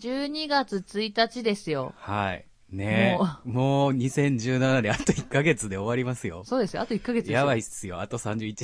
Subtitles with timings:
[0.00, 1.94] 12月1日ですよ。
[1.96, 2.44] はい。
[2.70, 3.48] ねえ。
[3.48, 6.42] もう2017年あと1ヶ月で終わりますよ。
[6.44, 6.82] そうですよ。
[6.82, 7.30] あと1ヶ月。
[7.30, 8.00] やばいっすよ。
[8.00, 8.54] あと31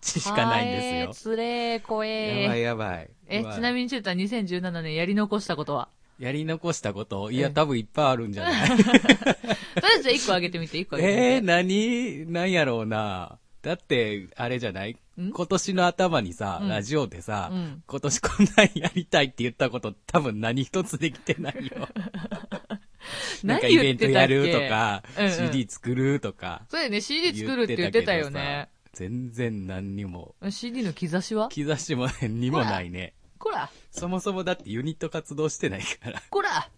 [0.00, 1.32] 日しかないんですよ。
[1.32, 3.10] つれー、怖えやばいやばい。
[3.28, 5.88] え、ちなみにチュータ2017年やり残したことは？
[6.18, 8.68] やり残したこと、いや、ええ多分いっぱいあるんじゃない？
[8.76, 11.24] とりあえず1個あげてみて、1個あげてみて。
[11.34, 13.38] えー、何、何やろうな。
[13.62, 14.92] だって、あれじゃない？
[14.92, 21.88] ん今年の頭にさ、うんラジオでさ、うん今年こんなんやりたいって言ったこと多分何一つできてないよ。
[23.44, 26.62] なんかイベントやるとか、うんうん CD 作るとか。
[26.70, 28.68] そうだよね、CD 作るって言ってたよね。
[28.92, 31.48] 全然何にも、CD の兆しは？
[31.48, 33.14] 兆しも何にもないね。
[33.38, 36.22] こらそもそもだってユニット活動してないから。
[36.30, 36.68] こら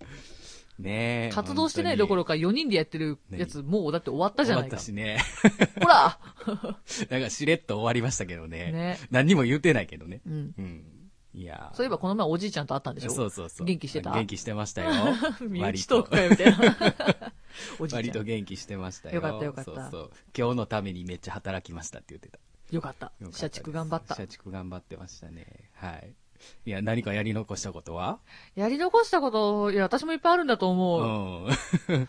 [0.79, 1.31] ねえ。
[1.33, 5.49] 活動してないどころろか4人でやってるやつ、もうだって終わったじゃないか終わった。
[5.55, 5.71] しね。
[5.81, 6.19] こら
[7.11, 8.73] なんかしれっと終わりましたけどね。
[8.73, 8.99] ね。
[9.11, 10.21] 何にも言うてないけどね。
[10.27, 10.55] うん。
[10.59, 10.85] うん。
[11.33, 13.11] いやーそういえばこの前おじいちゃんと会ったんでしょ？
[13.11, 13.67] そうそうそう。
[13.67, 14.13] 元気してた？
[14.13, 14.91] 元気してましたよ。
[15.49, 17.33] 身割内トークかよ、みたいな。
[17.79, 18.27] おじい割とちゃん。
[18.27, 19.17] 元気してましたよ。
[19.17, 20.11] よかったよかったそうそう。
[20.37, 22.39] 今日のためにめっちゃ働きましたって言ってた。
[22.71, 22.95] よかっ。
[22.99, 24.27] た社畜頑張った社。
[24.27, 25.71] 畜頑張ってましたね。
[25.75, 26.15] はい。
[26.67, 28.19] いや、何かやり残したことは？
[28.55, 31.49] やり残したこと、いや、私もいっぱいあるんだとう思う。
[31.51, 32.09] ん。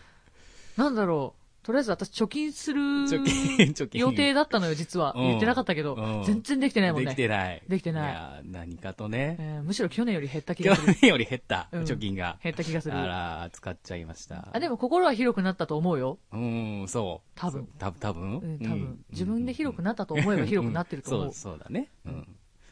[0.76, 1.42] なんだろう。
[1.66, 4.00] とりあえず私貯金する貯金、貯金。
[4.00, 5.14] 予定だったのよ、実は。
[5.16, 6.22] うん言ってなかったけどうん。
[6.24, 7.14] 全然できてないもんでね。
[7.14, 7.62] きてない。
[7.66, 9.36] できてないいや、何かとね。
[9.40, 10.94] えーむしろ去年より減った気去がする。
[10.94, 12.38] 年より減った、うん貯金が。
[12.40, 12.96] 減った気がする。
[12.96, 14.46] あら、使っちゃいました。
[14.52, 16.20] あ、でも心は広くなったと思うよ。
[16.30, 17.28] うん、そう。
[17.34, 18.38] 多分た多分？
[18.38, 19.04] うん、多分。
[19.10, 21.32] 自分で広くなったと思えば広くなってると思うん。
[21.32, 21.90] そう、そうだね。
[22.04, 22.28] うん。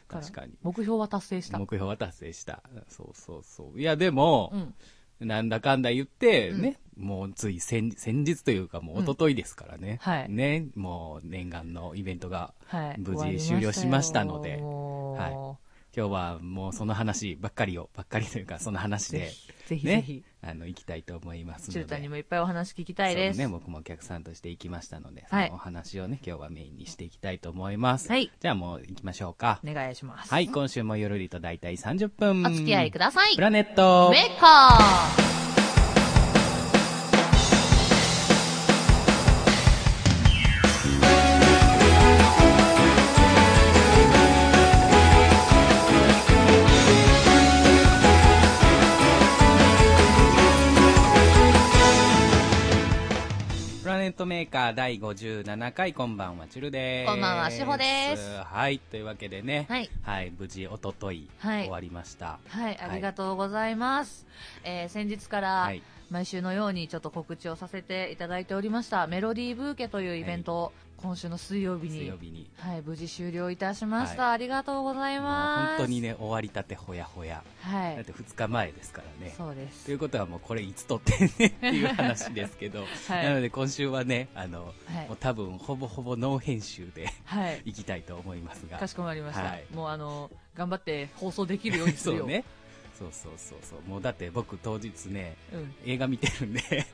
[0.07, 0.53] 確かに。
[0.61, 1.57] 目標は達成した。
[1.57, 2.63] 目標は達成した。
[2.87, 3.79] そうそうそう。
[3.79, 4.73] いや、でもう、ん。
[5.19, 9.97] なんだかんだ言って、ね、もうつい先先日というかもう一昨日ですからね。
[10.01, 12.95] はいね、もう念願のイベントがはい。
[12.97, 15.57] 無事終了しましたので、もうは
[15.95, 19.31] 今日はもうその話ばっかりを、ばっかりというかその話で、
[19.65, 21.73] ぜひぜひね、あの、行きたいと思いますので。
[21.73, 23.37] チュータにもいっぱいお話聞きたいです。
[23.37, 28.09] ね、僕もお客さんとして行きましたので、はいそのお話をね、今日はメインにしていきたいと思います。
[28.09, 29.59] はいじゃあもう行きましょうか。
[29.67, 30.31] お願いします。
[30.31, 32.45] はい、今週もゆるりと大体30分。
[32.45, 33.35] お付き合いください。
[33.35, 34.09] プラネット。
[34.11, 35.44] メーカー
[54.15, 57.07] トメーカー第57回、こんばんは、チュルです。
[57.11, 59.89] こんばんはしほですはい、というわけでね、はい。
[60.03, 62.39] はい、無事、おととい、はい終わりました。
[62.47, 64.25] はい、ありがとうございます。
[64.63, 72.49] えー先日からはい、毎週のようにちょっと告知をさせていただいておりました、メロディーブーケというイベントを、今週の水曜日に水曜、日に。
[72.57, 74.23] はい、無事終了いたしました。
[74.23, 75.77] はありがとうございます。
[75.77, 77.43] 本当にね、終わりたてほやほや。
[77.61, 77.95] はい。
[77.95, 79.33] だって2日前ですからね。
[79.37, 79.95] そうですとい。
[79.95, 87.61] うことはもうこれいつ撮ってんねんっていう話ですけど、 はいなので今週はね、あの、はいもう多分ほぼほぼノー編集ではい。
[87.65, 88.77] いきたいと思いますが。
[88.77, 89.43] かしこまりました。
[89.43, 92.21] はいもうあの、頑張って放送できるようにするよ。
[92.23, 92.43] そうね。
[92.97, 93.81] そうそうそうそう。
[93.89, 95.75] もうだって僕当日ね、うん。
[95.85, 96.85] 映画見てるんで、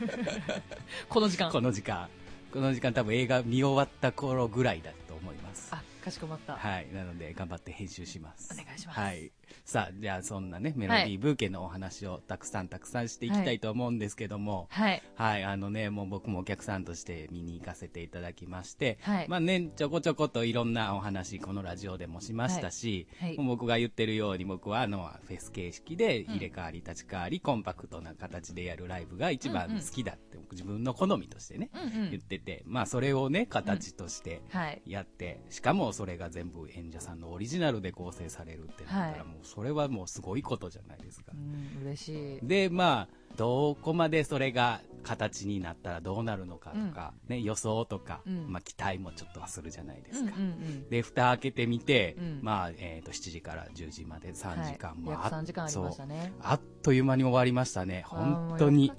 [1.08, 1.50] この時間。
[1.50, 2.08] この時間。
[2.56, 5.68] この時間多分映画見終わった頃ぐらいだと思います。
[5.72, 6.54] あ、かしこまった。
[6.54, 6.88] はい。
[6.90, 8.48] なので頑張って編集します。
[8.50, 9.30] お願いしますはい。
[9.66, 15.02] さあ、じゃあそんなね、メロディーブーケのお話をたくさんたくさんしていきたいと思うんですけども、はい。
[15.16, 19.28] はい、あのね、もう僕もお客さんとして見に行かせていただきまして、はい。
[19.28, 23.36] まあね、ちょこちょこといろんなお話、このラジオでもしましたし、はい。
[23.36, 23.44] はい。
[23.44, 32.10] 僕が言ってるように僕はあの、フェス形式で入れ替わり立ち替わり、コンパクトな形でやるライブが一番好きだって、自分の好みとしてね、うんうん。
[32.12, 34.80] 言ってて、まあそれをね、形としてはい。
[34.86, 39.18] やって、しかもそれが全部演者さんのオリジナルで構成されるってなったら、はい。
[39.24, 41.32] もうそれはもうすごいことじゃないですか。
[41.34, 42.46] うん、嬉しい。
[42.46, 50.32] で、まあ、どこまでそれが形になったらどうなるのかとか、ね、予想とか、うんまあ、期待もちょっとはするじゃないですか。
[50.36, 50.88] うんうんうん。
[50.90, 56.32] で、蓋開けてみて、うんまあ、えっ、と、7時から10時まで3時間はい、も約3時間ありましたね。
[56.38, 58.04] そうあっという間に終わりましたね。
[58.06, 58.92] 本当に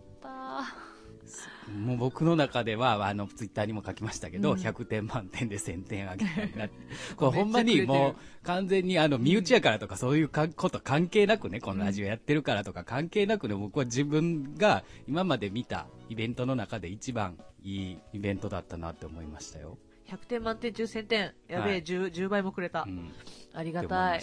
[1.75, 1.97] もう。
[1.97, 6.69] 僕の中では、あの、ツイッターにも書きましたけど、うん100点満点で1000点あげたいな。
[7.15, 19.77] これほんまにもう、完全にあの、身内やからとかそういうかこと関係なくね、このラジオやってるからとか関係なくね、僕は自分が今まで見たイベントの中で一番いいイベントだったなって思いましたよ。
[20.07, 21.33] た100点満点中1000点。
[21.47, 22.85] やべえ、はい 10, 10倍もくれた。
[22.87, 23.11] うん。
[23.53, 24.21] ありがたい。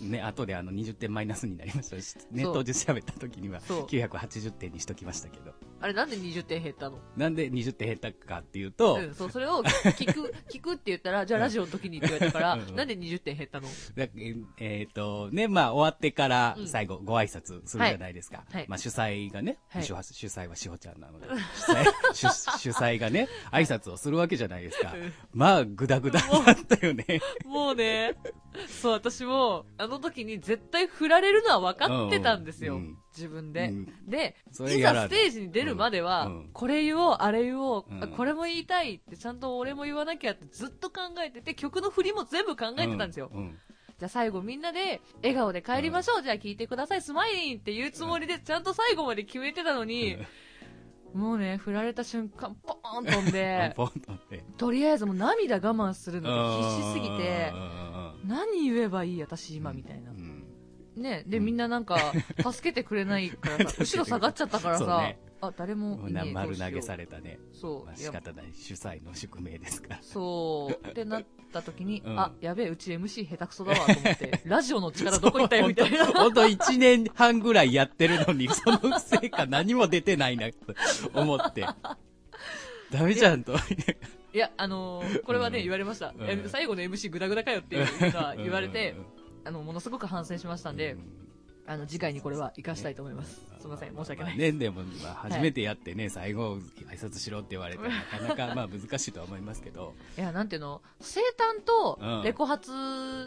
[0.00, 5.52] ね、後であの20点マイナスになりましたし、ネットで調べた時にはそう980点にしときましたけど。
[5.82, 6.98] あれなんで20点減ったの？
[7.16, 12.76] なんで20点減ったかっていうと、うん、そう、それを聞く、 聞くって言ったら、じゃあラジオの時にって言われたから、うん。
[12.76, 13.66] なんで20点減ったの？
[13.96, 14.06] だ
[14.58, 16.68] えっ、と、ね、まあ、終わってからうん。
[16.68, 18.44] 最後ご挨拶するじゃないですか。
[18.50, 18.66] はい。
[18.68, 19.82] まあ、主催がね、はい。
[19.82, 21.84] 主主催はしほちゃんなので、主催
[22.14, 22.28] 主
[22.60, 24.92] 主催がね、挨拶をするわけじゃないですか。
[24.94, 25.12] うん。
[25.32, 27.20] まあ、ぐだぐだだったよね。
[27.44, 28.14] もうね、
[28.68, 32.76] そう、私も、あの時に絶対振られるのは分かってたんですよ。
[32.76, 33.68] うんうん自分で。
[33.68, 33.86] うん。
[34.06, 36.32] で、いざステージに出るまでは、うん。
[36.32, 36.50] うん。
[36.52, 37.84] これ言おう、あれ言おう、
[38.16, 43.30] これも言いたいって、ちゃんと俺も言わなきゃってずっと考えてて、曲の振りも全部考えてたんですよ。
[43.98, 50.16] じゃあ最後みんなで、笑顔で帰りましょう、じゃあ聞いてください、スマイリンって言うつもりで、ちゃんと最後まで決めてたのに、
[51.14, 53.76] もうね、振られた瞬間、 ポーン飛んで、
[54.56, 57.52] とりあえずもう涙我慢するのが必死すぎて
[58.24, 60.10] 何言えばいい私今みたいな。
[60.10, 60.14] う。
[60.14, 60.41] ん
[60.96, 62.12] ね、で、うんみんななんか、
[62.52, 67.38] 助けてくれないからさ、後ろ下がっちゃったからさね、あ、誰もいねえ丸投げされたね。
[67.40, 68.52] まあ、そういや仕方ない。
[68.54, 69.98] 主催の宿命ですから。
[70.02, 70.88] そう。
[70.88, 76.06] ってなった時に、 うんあ、やべえ、うち MC 下手くそだわと思って、 ラジオの力どこ行ったよみたいな。
[76.06, 80.56] 本当1年半ぐらいやってるのに、その成果何も出てないな、と
[81.12, 81.66] 思って。
[82.92, 83.54] ダメじゃんと。
[84.34, 86.14] いや、あのーこれはね、うん言われました。
[86.16, 88.94] うんえ最後の MC グダグダかよっていうのは言われて、
[89.44, 90.96] あの、ものすごく反省しましたんで、
[91.66, 93.40] あの、次回にこれは活かしたいと思います。
[93.60, 94.36] すみません、申し訳ない。
[94.36, 97.82] ね、でも、まあ、初めてやってね、最後、挨拶しろって言われて、
[98.28, 99.94] なかなか、まあ、難しいとは思いますけど。
[100.18, 102.72] いや、なんていうの、生誕とうんレコ発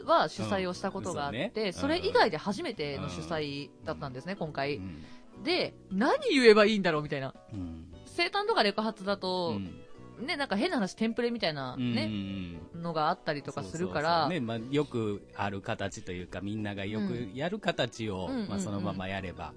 [0.05, 4.77] は主催をしたことがあって、うんそれ以外で初めての主催だったんですね、今う回。
[4.77, 5.03] ん。
[5.43, 7.33] で、何言えばいいんだろうみたいな。
[7.53, 7.85] うん。
[8.05, 9.84] 生誕とかレコ発だと、うん
[10.19, 19.53] ね、なんか変な話、テンプレみたいなね、うんのがあったりとかするから、ね、まあ、よくある形というか、みんながよくやる形を、うんまあ、そのままやれば、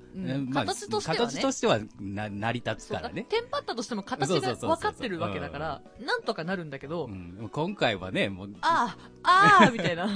[0.53, 1.33] 形としてはね。
[1.33, 3.11] 形としてはな成り立つから。
[3.11, 3.27] ね。
[3.29, 10.09] テンパったとしても形が分かってるわけだから、なんとかなるんだけど、うん、今回はね、もう、ああ、ああ、 みたいな。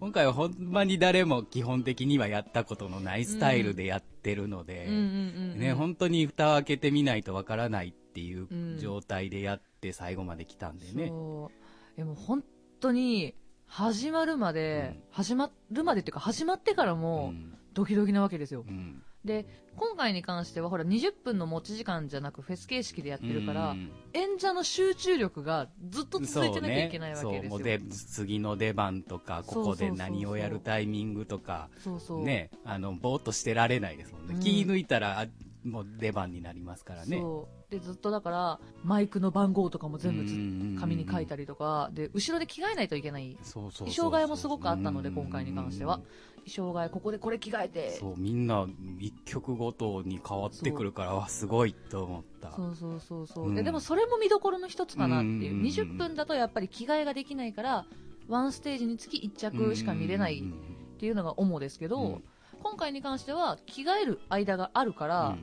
[0.00, 4.86] 今回はほんまに誰も基本的にはやったことのないスタイルでやってるので。
[4.88, 11.08] ね、本当に蓋を開けてみないとわからないっていううん状態でやって最後まで来たんでね。
[11.08, 11.50] そ
[11.94, 11.96] う。
[11.96, 12.44] でも本
[12.80, 13.34] 当に、
[13.66, 18.64] 始まるまで、うん始まるまでっていうか、始まってからうも、んドキドキなわけですよ。
[18.66, 27.50] うんで、今回に関しては、ほら、20分の持ち時間じゃなく、フェス形式でやってるから、うん演者の集中力がずっと続いてなきゃいけないわけですよ。
[27.50, 32.24] もうで次の出番とかここで何をやるタイミングとかそうそう。
[32.24, 35.26] ねあのぼーっとしてられないですもんね、うん気抜いたらあ
[35.70, 37.22] もう出番になりますからね。
[37.70, 43.36] で、ずっとだから、マイクの番号とかも全部紙に書いたりとか、で、後ろで着替えないといけない。
[43.42, 46.00] そうそうそう衣装替えもすごくあったので、うん今回に関しては。
[46.48, 47.90] 衣装替え、ここでこれ着替えて。
[47.90, 48.66] そうみんな
[48.98, 52.52] 一曲ごとに変わってくるからわすごいと思った。
[52.52, 53.54] そうそうそうそう、うん。
[53.54, 57.86] ででもそれも見どころの一つかなっていう、うん20分だとやっぱり着替えができないから
[58.28, 62.24] ワンステージにつき1着しか見れないうんっていうのが主ですけど、うん。
[62.62, 65.38] 今回に関しては着替える間があるから、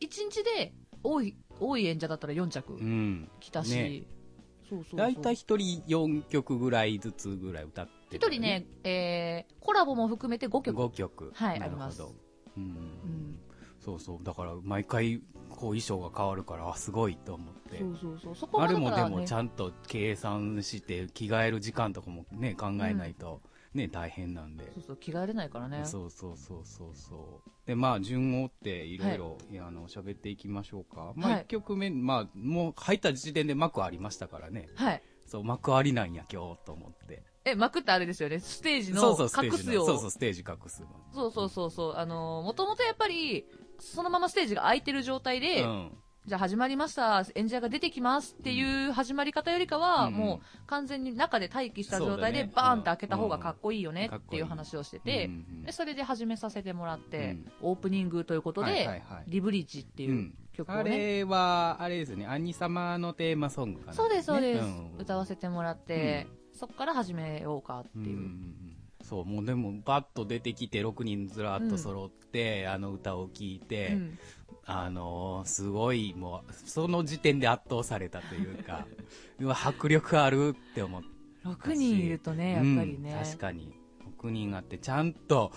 [0.00, 3.30] 1日で多い多い演者だったら4着うん。
[3.40, 4.02] 着たし、ね。
[4.68, 4.98] そうそうそう。
[5.00, 11.32] 大体一人4曲ぐらいずつぐらい歌って1人ね、えーコラボも含めて5曲、5曲。
[11.34, 11.84] はいなるほど。
[11.84, 12.02] あります。
[12.56, 12.62] うん。
[12.62, 13.38] うん、
[13.80, 14.24] そうそう。
[14.24, 15.18] だから毎回
[15.50, 17.78] こう衣装が変わるからあすごいと思って。
[17.78, 18.36] そうそうそう。
[18.36, 23.40] そこあれはだから、ね、もでもちゃんと計算して着替える時間とかもね考えないと
[23.76, 24.64] ね、大変なんで。
[24.74, 25.84] そうそう着替えれないからね。
[25.84, 26.94] そうそうそうそう。
[26.94, 34.68] そうでまあ順を追っていろいろあの喋っていきましょうか、まあはい1曲目、まあもう入った時点で幕ありましたからね。
[34.74, 35.02] はい。
[35.26, 37.22] そう幕ありなんや今日と思って。
[37.44, 38.40] え幕ってあれですよね。
[38.40, 40.88] ステージのそうそうステー隠すようそうそうステージ隠すの。
[41.12, 41.94] そうそうそうそう。
[41.96, 43.46] あのー、もともとやっぱり、
[43.78, 45.92] そのままステージが空いてる状態で、うん
[46.26, 54.18] じゃあ始まりました、演者が出てきますっていう始まり方よりかは、うんもう完全に中で待機した状態でバーンって開けた方がかっこいいよねうん。
[54.18, 57.70] っていう話をしてて、うんうんでそれで始めさせてもらって、うん。
[57.70, 60.34] オープニングということで、リブリッジっていううん。
[60.52, 64.96] 曲あをね、れは、あれですよね、兄様のテーマソングかな、そうです、そうです、ん。
[64.98, 68.04] 歌わせてもらって、そこから始めようかっていう。
[68.04, 68.76] うんうんうん。
[69.04, 74.18] そう、もうでも、バッと出てきて、6人ずらっと揃って、あの歌を聴いて、うん
[74.66, 78.86] あのーすごい、もう、その時点で圧倒されたというか、
[79.38, 81.12] うわ、迫力あるって思ったし。
[81.46, 83.12] 6人いるとね、やっぱりね。
[83.12, 83.72] うん確かに。
[84.20, 85.52] 6人あって、ちゃんと、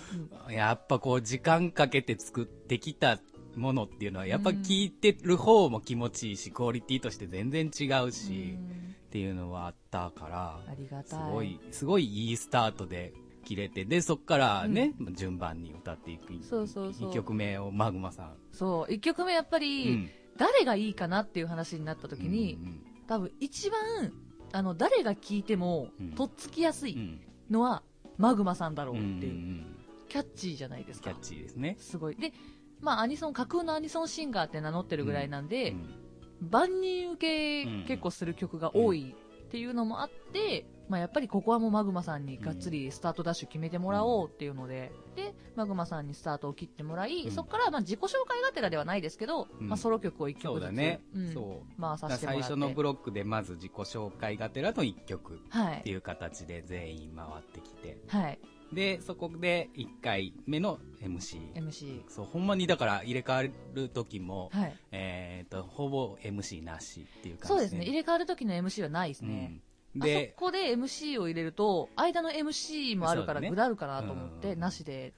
[0.50, 3.20] やっぱこう、時間かけて作ってきた
[3.56, 11.16] ものっていうのは、やっぱ聞いてる方も気持ちいいし、クオリティとして全然違うし、うんっていうのはあったから、す。
[11.16, 13.12] ごい、すごいいいスタートで
[13.50, 16.28] 切れて、で、そっからね、順番に歌っていく。
[16.44, 18.38] そうそうそう2曲目をマグマさん。
[18.52, 20.10] そう、1曲目やっぱうり、ん。
[20.38, 24.14] 誰がいいかなっていう話になった時に、うん多分一番、
[24.54, 27.82] あの、誰が聞いてもうん、とっつきやすいうんのは、
[28.18, 29.66] マグマさんだろううんっていう、ん
[30.08, 31.22] キャッチーじゃないですかキャッ。
[31.22, 31.76] チーですね。
[31.80, 32.16] すごい。
[32.16, 32.34] で、
[32.82, 35.96] まあ、アニソン、架空のアニソンシンガーって名乗ってるぐらいなんで、うん
[36.42, 39.14] 万人受け結構する曲が多い
[39.46, 50.72] っていうのもあって、まあ、やっぱりここはもうマグマさんにがっつりスタートダッシュ決めてもらおうっていうので、で、マグマさんにスタートを切ってもらい、うんそこからまあ自己紹介がてらではないですけど、うんまあ、ソロ曲を1そ曲ずつ。
[51.80, 52.42] 回させてもらって。
[52.42, 55.80] 最初のブロックでまず自己紹介がてらの1曲はい。
[55.80, 58.02] っていう形で全員回ってきて。
[58.08, 58.40] はい。
[58.74, 61.54] で、そこで1回目の MC。
[61.54, 62.04] MC。
[62.08, 63.44] そう、ほんまにだから入れ替わ
[63.74, 64.76] る時も、はい。
[64.92, 67.84] えっと、ほぼ MC なしっていう感じそうですね。
[67.84, 69.62] 入れ替わる時の MC はないですね。
[69.96, 73.50] でそ、こで MC を入れると、間の MC もあるからそうだね。
[73.50, 74.60] ぐだるかなと思って、うん。
[74.60, 75.14] なしで。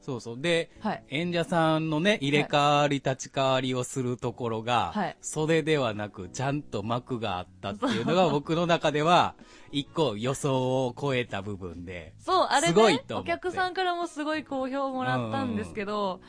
[0.00, 0.40] そうそう。
[0.40, 1.04] で、はい。
[1.08, 5.16] 演者さんのね、入れ替わり立ち替わりをするところが、はい。
[5.20, 9.34] 袖ではなく、ちゃんと幕があったっていうのが 僕の中では、
[9.70, 13.32] 一個予想を超えた部分で、そう、あれすごいと思って。
[13.32, 16.20] 客さんからもすごい好評もらったんですけど、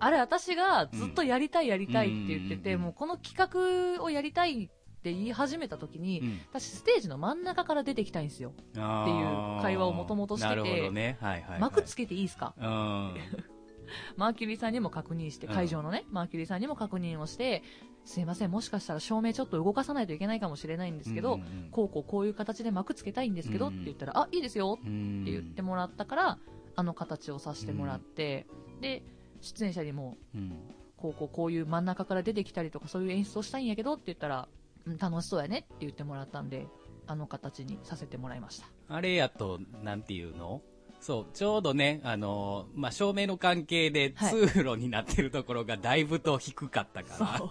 [0.00, 2.82] あれ私がずっとやりたいやりたいって言ってて、うん。
[2.82, 6.40] もうこの企画をやりたいって言い始めた時に、うん。
[6.52, 8.50] 私ステージの真ん中から出てきたいんですよ。
[8.50, 11.16] っていう会話を元々してて。
[11.60, 12.54] 幕つけていいですか？
[12.58, 12.64] うん。
[14.16, 17.62] マーキュリーさんにも確認して、うん会場のね、マーキュリーさんにも確認をして、
[18.04, 23.74] すいません、もしかしたら照明ちょっと動かさないといけないかもしれないんですけど、うんうんこうこうこういう形で幕つけたいんですけど、うん。
[23.74, 25.22] って言ったら、あ、いいですようん。
[25.22, 26.38] って言ってもらったから、
[26.76, 28.46] あの形をさせてもらって、
[28.82, 29.02] で、
[29.40, 30.52] 出演者にも、うん。
[30.98, 34.48] こうこうこういう真ん中から出てきたりとか、そういう演出をしたいんやけどって言ったら、
[34.88, 36.66] うん楽しそうやねって言ってもらったんで、
[37.06, 38.66] あの形にさせてもらいました。
[38.88, 40.62] あれやと、なんていうの？
[41.00, 47.50] そう、ちょうどね、あのーまあ、照明の関係ではい通路になってるところがだいぶと低かったから、そう。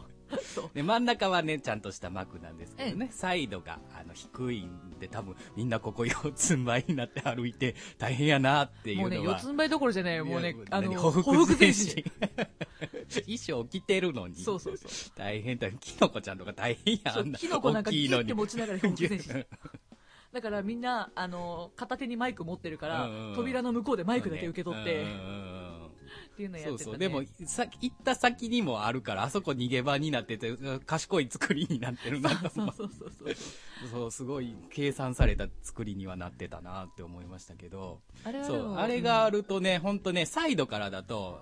[0.74, 9.10] で、真ん中はね、ちゃんとした幕なんですけどね、サイドが、あの、低いんで、多分、みんなここ四つん這いになって歩いて、大変やなっていうのは。
[9.10, 10.26] もうね、四つん這いどころじゃないよ。
[10.26, 11.74] もうねあの、何ほふく前。
[13.22, 14.36] 衣装着てるのに。
[14.36, 14.90] そうそうそう。
[15.16, 15.72] 大変だ。
[15.72, 17.40] キノコちゃんとか大変や、んな。
[17.40, 19.46] キノコなんか大きいのにギュッて持ちながらほふく前進
[20.34, 25.14] だからみんな、あの、片手にマイク持ってるから、うんうん扉の向こうでマイクだけ受け取って、うんうんう
[25.74, 25.77] ん
[26.38, 26.78] っていうのやってた、ね。
[26.78, 26.98] そうそう。
[27.00, 32.76] でも、さ、行った先にもあるから、あそこ逃げ場になってて、賢い作りになってるなと思う。
[32.76, 33.90] そうそうそうそう。
[33.92, 38.02] そう、すごい計算された作りにはなってたなって思いましたけど。
[38.24, 41.42] あれそう、あれがあるとね、ほんとね、サイドからだと、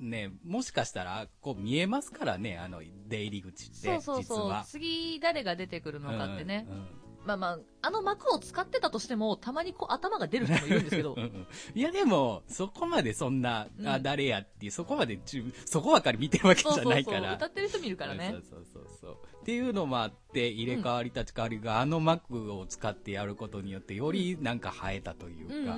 [0.00, 4.64] ね、もしかしたら、こう見えますからね、あの、出入り口って、そうそう実そうは。。
[4.64, 6.66] 次誰が出てくるのかってね。
[6.68, 11.16] うんうんまあまあ、あの幕を使ってたとしても、たまにこう頭が出る人もいるんですけど
[11.74, 15.20] いやでも、そこまでそんな、うんあ、誰やっていう、そこまで
[15.66, 17.34] そこばかり見てるわけじゃそうそうそう、ないから。
[17.34, 18.42] 歌ってる人見るからねそう。
[18.42, 19.16] そうそうそう。
[19.42, 25.76] っていうのもあって、入れ替わり立ち替わりが、あの幕を使ってやることによって、よりなんか映えたというか。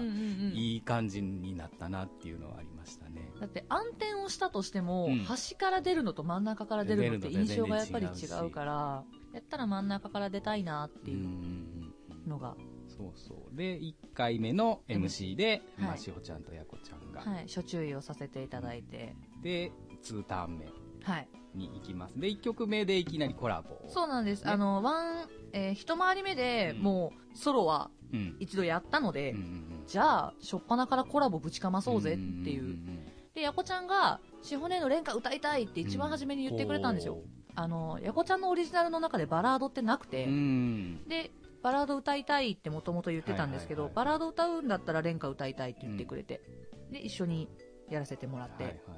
[0.54, 3.32] いい感じになったなっていうのはありましたね。
[3.40, 9.04] だって暗転をしたとしても、うん端から出るのと真ん中から出るのって印象がやっぱり違うから、
[9.36, 11.30] やったら真ん中から出たいなっていううんうん
[12.22, 12.56] うんのが、
[12.88, 13.56] そうそう。
[13.56, 19.70] で、1回目の MC で、うんはいまあ、しほちゃんとやこちゃんが、はい、初注意をさせていただいて、で、
[20.02, 20.66] 2ターン目
[21.04, 21.28] はい。
[21.54, 22.18] に行きます。
[22.18, 23.84] で、1曲目でいきなりコラボを。
[23.88, 24.44] そうなんです。
[24.44, 28.36] ねあの、ワン、えー一回り目でうんもうソロはうん。
[28.40, 32.62] 一度やったので、うんうんうんじゃあ、初っ端からコラボぶちかまそうぜっていう。
[32.64, 37.18] んんんで、やこちゃんが、しほねの連歌歌いたいって一番初めに言ってくれたんですよ。
[37.56, 41.08] あの、やこちゃんのオリジナルの中でバラードってなくて、うん。
[41.08, 41.30] で、
[41.62, 44.04] バラード歌いたいってもともと言ってたんですけど、はいはいはい。
[44.06, 46.40] バラード歌うんだったら連歌歌いたいって言ってくれて、
[46.92, 47.48] で、一緒に
[47.90, 48.96] やらせてもらって、はいはいは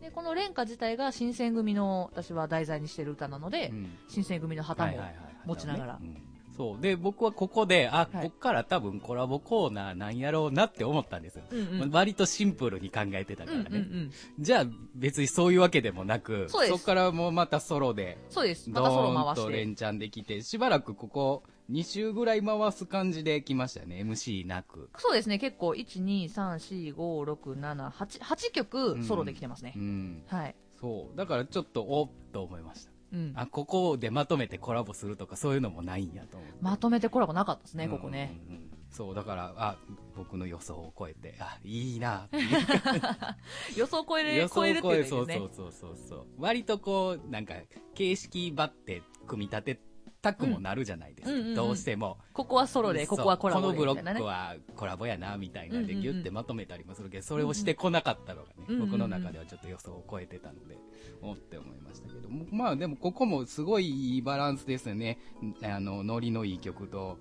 [0.00, 0.02] い。
[0.02, 3.98] で、この連歌自体が新選組の、私は題材にしてる歌なので、うん。
[4.08, 5.16] 新選組の旗も、はいはいはい。
[5.44, 5.98] 持ちながら。
[6.00, 6.25] うん
[6.56, 6.80] そう。
[6.80, 11.44] で、僕はここで、あ、はいこっから多分コラボコーナーなんやろうなって思ったんですよ。
[11.50, 11.90] うんうん。
[11.90, 13.78] 割とシンプルに考えてたかうんらね。
[13.78, 14.12] うんうん。
[14.38, 18.72] じゃあ別にそういうわけでもなく、そこからもうまたソロで、そうです。
[18.72, 19.40] ドまたソロ回して。
[19.42, 24.02] と連チャンできて、しばらくここ2週ぐらい回す感じで来ましたよね。
[24.02, 24.88] MC なく。
[24.98, 29.78] そうですね、結構、1、2、3、4、5、6、7、8、8曲ソロできてますねう。
[29.80, 30.22] ん。
[30.28, 30.54] はい。
[30.80, 31.16] そう。
[31.16, 32.95] だからちょっとおっと思いました。
[33.12, 33.32] うん。
[33.36, 36.46] あ、ここでまとめてコラボするとかそういうのもないんやと思。
[36.60, 38.40] まとめてコラボなかったですね、ここね。
[38.48, 38.70] うんうんうん。
[38.90, 39.76] そう、だから、あ、
[40.16, 42.28] 僕の予想を超えて、あ、いいな
[43.76, 45.26] 予想超える、予想を超えるっていそう。
[45.26, 46.26] そうそうそうそう。
[46.38, 47.54] 割とこう、なんか、
[47.94, 49.80] 形式ばって組み立て
[50.26, 51.34] たくもなるじゃないですか。
[51.34, 52.18] うんうんうんどうしても。
[52.32, 53.66] ここはソロで、ここはコラボで。
[53.66, 60.76] そうこのブロックはコラボやな、みたいなんでうんうんうんギュッてまとめたりもするけど、それをしてこなかったのがね、うんうんうん僕の中ではちょっと予想を超えてたので、
[61.22, 65.18] おって思いましたけど、まあでもここもすごいいいバランスですよね。
[65.62, 67.18] あの、ノリのいい曲と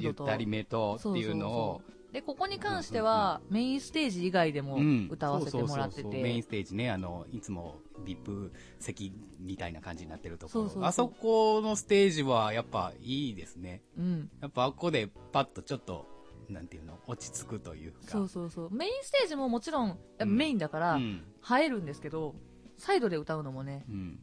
[0.00, 1.82] ゆったりめとっていうのを、
[2.16, 10.68] で、ここに関しては、メインステージ以外でもうん歌わせてもらってそうそうそうそうメインて、ステージね、あの、いつも VIP 席みたいな感じになってるところ。
[10.70, 13.82] そうあそこのステージはやっぱいいですね。
[13.98, 14.30] うん。
[14.40, 16.06] やっぱあっこでパッとちょっと、
[16.48, 17.98] なんていうの、落ち着くというか。
[18.06, 18.70] そうそうそう。
[18.74, 21.22] メインステージももちろん、うんメインだから、うん。
[21.60, 22.34] 映えるんですけど、
[22.78, 24.20] サイドで歌うのもね、うん。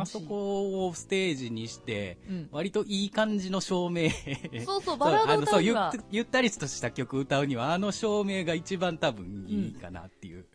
[0.00, 0.06] あ。
[0.06, 2.48] そこをステージにして、うん。
[2.50, 4.10] 割といい感じの照明。
[4.64, 10.46] そうそう、 バラード歌うにそうあのそうゆはっ、ゆったりとした曲歌うには、あの照明が一番多分いいかなっていう、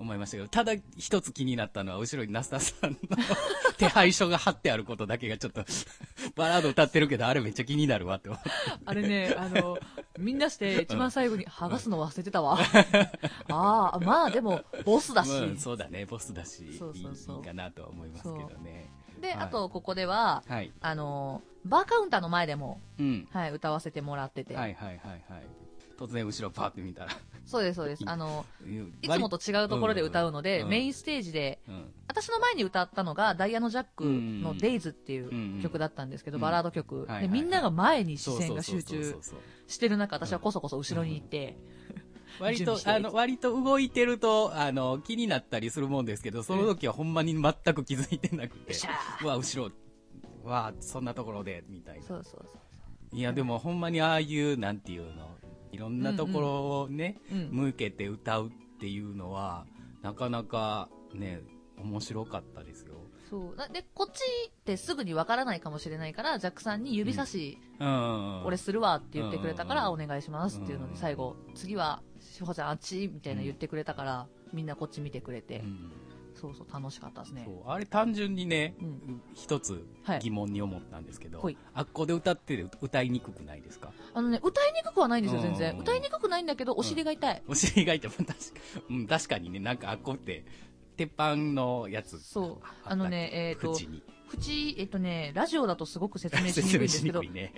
[0.00, 2.98] 思いましたけど、ただ一つ気になったのは、後ろにナスタさんの
[3.78, 5.64] 手配書が貼ってあることだけがちょっと、
[6.36, 8.50] バラード歌ってるけど、あれめっちゃ気になるわって思って。
[8.84, 9.78] あれね、あの、
[10.18, 12.58] みんなして一番最後に剥がすの忘れてたわ。
[13.50, 15.30] ああ、まあでも、ボスだし。
[15.30, 18.90] うん、そうだね、ボスだし、そうそうそういいかなとは思いますけどね。
[19.20, 20.72] で、はいあと、ここでは、はい。
[20.80, 23.28] あの、バーカウンターの前でも、うん。
[23.32, 24.54] はい、歌わせてもらってて。
[24.54, 25.46] はいはいはいはい。
[25.98, 27.10] 突然後ろパーって見たら、
[27.44, 28.04] そうです、そうです。
[28.06, 28.46] あの、
[29.02, 30.68] いつ割もと違うところで歌うので、うん。
[30.68, 31.92] メインステージで、うん。
[32.06, 36.42] 私の前に歌ったのが、ダイヤのジャックのデイズっていうんううん曲だったんですけど、うん。
[36.42, 37.06] バラード曲。
[37.06, 37.40] で、はいはいはい。
[37.40, 39.16] みんなが前に視線が集中
[39.66, 41.56] してる中、私はこそこそ後ろに行って、
[42.38, 48.74] 割とあの、割と動いてると、あの、気になったりするもんですけど、その時はほんまに全く気づいてなくて。
[49.22, 49.72] うわ、後ろ、
[50.44, 52.06] うわ、そんなところで、みたいな。
[52.06, 52.58] そうそうそ
[53.12, 53.16] う。
[53.16, 55.30] いや、でもほんまにああいう、なんていうの、
[55.72, 59.66] いろんなところをね、うん向けて歌うっていうのは、
[60.02, 61.42] なかなかね、
[61.76, 62.94] 面白かったですよ。
[63.30, 63.56] そう。
[63.56, 68.44] なで、こっちってすぐにわからないかもしれないから、ジャックさんに指差し、うん。
[68.44, 75.92] 俺するわって言ってくれたから、お願いしますっていうのうんで、最後、次は、しほちゃんあっちみたいな言ってくれたから、みんなこっち見てくれて、うん
[76.38, 77.50] そうそう、楽しかったですねそ。
[77.50, 83.92] うあれ単純にね、うん一つはい疑問に思ったんですけど、ほいあっこで歌ってて歌いにくくないですか？
[84.14, 85.72] あのね、歌いにくくはないんですよ、全然。
[85.74, 87.42] うん歌いにくくないんだけど、お尻が痛い。
[87.48, 88.10] お尻が痛い。
[88.10, 88.34] 確か,、
[88.88, 90.44] うん、確かにね、なんかあっこって、
[90.96, 92.18] 鉄板のやつ。
[92.20, 92.66] そう。
[92.84, 94.02] あのね、えっ、と、縁に。
[94.34, 97.54] 縁、えっ、とね、ラジオだとすごく説明しにくいんですけど ね。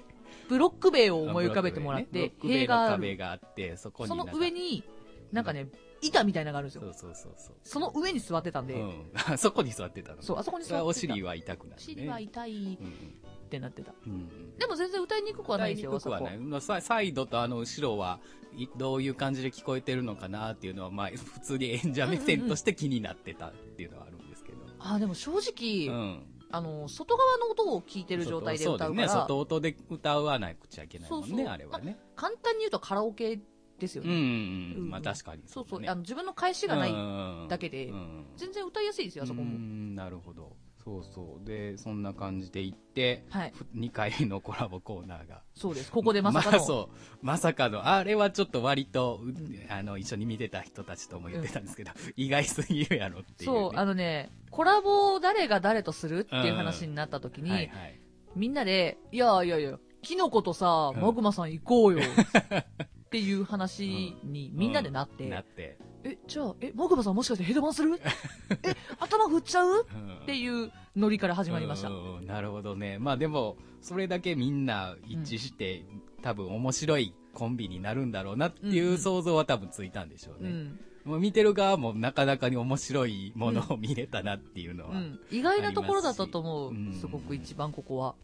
[0.49, 4.85] ブロック塀を思い浮かべてもらって、ブロック塀の壁があって、そこにそのなんか上に、
[5.33, 5.69] なんかね、
[6.03, 6.83] 板みたいなのがあるんですよ。
[6.83, 7.57] そうそうそうそう。
[7.63, 9.11] その上に座ってたんで、うん。
[9.15, 10.23] あ そこに座ってたの。
[10.23, 10.85] そう、あそこに座ってた。
[10.85, 11.75] お尻は痛くない、ね。
[11.77, 13.93] お尻は痛いうんってなってた。
[14.07, 14.13] うん。
[14.13, 14.59] うん。
[14.59, 18.21] でも全然歌いにくくはないですよ、歌いにくくはないまあササイドとあの後ろは
[18.57, 24.59] いどういう感じで聞こえてるのかなっていうのは、まあ、 普通に演者目線として気になってたっていうのはあるんですけど。
[24.79, 26.27] あ、でも正直、うん。
[26.53, 29.07] あの、外側の音を聞いてる状態で歌うから、そうね。
[29.09, 31.97] 外音で歌わなくちゃいけないもんね、そうそうあれはね。
[32.17, 33.41] 簡単に言うとカラオケ
[33.81, 34.21] ですようんうね。
[34.21, 34.83] んうん。
[34.85, 39.51] うんまあ確かにそうそう、だねあの自分の返しがないうんだけでうん全然歌いやすいですよ、あそこうも。
[39.51, 40.57] んなるほど。
[40.83, 41.47] そうそう。
[41.47, 43.53] で、そんな感じで行って、はい。
[43.77, 45.43] 2回のコラボコーナーが。
[45.55, 45.93] そうです。
[45.93, 46.57] ここでまさかの。
[46.59, 47.19] あそう。
[47.21, 49.35] まさかの、あれはちょっと割と、う
[49.69, 53.59] あの、一緒に見てた人たちとも言ってたんですけど、意外すぎるやろっていう、ね。
[53.59, 58.01] そう、あのね、コラボを誰が誰とするっていう話になった時に、はいはい。
[58.35, 62.01] みんなで、いやいやいや、キノコとさ、うんマグマさん行こうよ。
[63.11, 65.77] っていう話にみんなでなって、なって。
[66.05, 67.99] え、じゃあ、え、マグマさんもしかしてヘドバンする？
[68.63, 69.69] え、頭振っちゃう？
[69.69, 71.89] うんっていうノリから始まりました。
[71.89, 72.99] うんうんなるほどね。
[73.01, 75.85] まあでも、それだけみんな一致して、
[76.23, 80.51] 多分面白いコンビになるんだろうなっていんううん想像は多分ついたんでしょうね。
[80.51, 80.81] うん。
[81.05, 85.19] もう見てる側もなかなかに面白いものを見れたなっていうのは、うん。
[85.33, 88.15] 意外なところだったと思うありますごく一番ここは。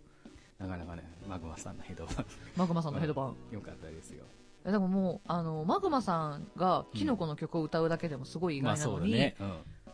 [0.60, 2.24] なかなかね、マグマさんのヘドバ
[2.56, 3.36] マグマさんのヘドバン。
[3.50, 4.24] ン、 よかったですよ。
[4.66, 9.36] えでももう、あの、マグマさんがキノコの曲を歌うだけでもすごい意まあ外なのに、そうだね。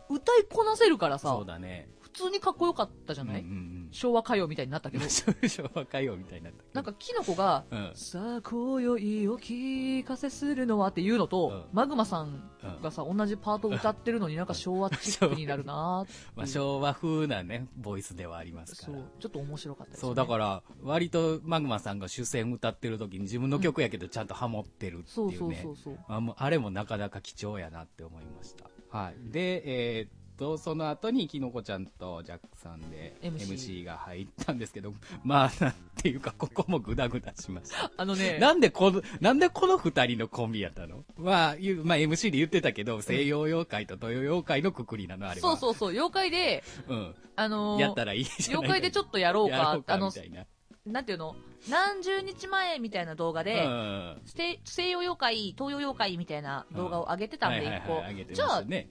[0.09, 0.15] うん。
[0.17, 1.87] 歌いこなせるからさそう、だね。
[2.13, 5.03] 普通にかっこよかったじゃない、うんうん昭和歌謡みたいになったけうん。
[5.03, 5.07] ど、
[5.47, 6.63] 昭和歌謡みたいになった。
[6.73, 7.91] なんかキノコが、うん。
[7.93, 18.97] さあ、今宵お聞かせするのはっていうのと、うんマグマさんうんがさ、同じパートを歌ってるのになんか昭和チックになるな まあ昭和風なね、ボイスではありますから。
[18.97, 20.07] そう、ちょっと面白かったです、ね。
[20.07, 25.71] そう、だから、割とマグマさんが主戦歌ってる時に自分の曲やけどちゃんとハモってるってそうそういうねそ。
[25.71, 25.99] うそう。
[26.07, 28.65] あもうあれもなかなか貴重やなって思いました。
[28.89, 29.15] はい。
[29.31, 34.93] で、えーっと、その後にきのこちゃんとジャックさんで MC MC が入ったんですけど、
[35.23, 37.91] まあ、なんていうか、ここもグダグダしました。
[37.95, 41.03] あのね、なんでこの、なんでこの二人のコンビやったの？
[41.17, 45.49] まあ、まあ MC で言ってたけど、西洋妖怪と東洋妖怪のくくりなの、あれは。
[45.49, 46.93] そうそうそう、妖怪で、う。
[46.93, 47.15] うん。
[47.35, 50.45] あのーやったらいいじゃ妖怪でちょっとやろうか、うかあのな。
[50.85, 51.35] なんていうの？
[51.69, 58.89] 何十日前みたいな動画で、うん西西洋妖怪、東洋妖怪みたいな動画を上げてたんで、一個、じゃあね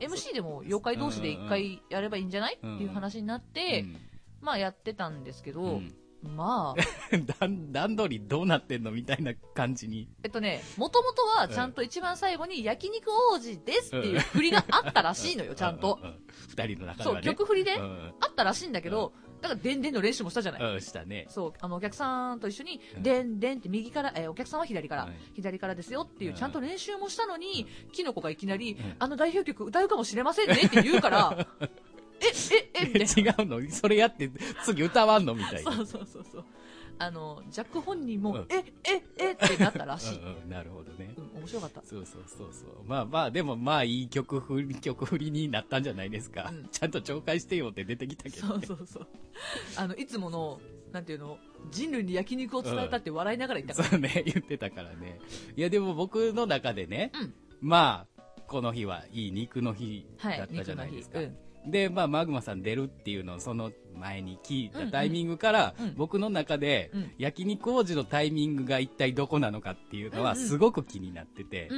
[0.00, 2.74] MC でも妖怪同士で一回やればいいんじゃない、うん。
[2.76, 3.84] っていう話になって、
[4.40, 5.80] まあやってたんですけど、
[6.22, 10.08] まあ、 段段取りどうなってんのみたいな感じに。
[10.22, 15.98] えっとね、もともとはちゃんと一番最後に焼肉王子ですっていう振りがあったらしいのよ、ちゃんと。
[16.48, 17.22] 二人の中でそう。
[17.22, 18.14] 曲振りでうん。
[18.20, 20.62] あったらしいんだけど、だから、でんでんの練習もしたじゃない。
[20.62, 21.26] うん、したね。
[21.28, 31.46] そう、あの、お客さんと一緒にう、んでんでんって右から、えーお客さんは左から、はい左からですよっていう、うんちゃんと練習もしたのに、キノコがいきなり、んあの代表曲歌うかもしれませんねって言うから、
[32.20, 32.26] え、
[32.74, 32.98] え、え。
[33.20, 33.70] 違うの？
[33.70, 34.28] それやって、
[34.64, 35.34] 次歌わんの？
[35.34, 35.72] みたいな。
[35.72, 36.44] そうそうそうそう。
[36.98, 40.18] あの、ジャック本人も、うんえ、え、えってなったらしい。
[40.20, 41.20] うんうんなるほどねう。
[41.20, 41.82] ん、面白かった。
[41.82, 42.84] そうそうそうそう。
[42.86, 46.50] まあまあ、でもまあいい曲振り、曲振りになったんじゃないですか。
[46.50, 48.66] うんちゃんと紹介してよって出てきたけど、そうね。
[48.66, 49.06] そうそう。
[49.76, 50.60] あの、いつもの、
[50.92, 51.38] なんていうの、
[51.70, 53.88] 人類に焼肉を伝えたって笑いながら言ったから。
[53.88, 55.20] そうね、言ってたからね。
[55.56, 61.20] いやでも僕の中でね、うんまあ、この日はいい肉の日はいだったじゃないですか。
[61.20, 61.36] 肉の
[61.70, 71.68] で、まあ、マグマさん出るっていうのをその前に聞いたタイミングから、僕の中で、うん焼肉王子のタイミングが一体どこなのかっていうのはすごく気になってて。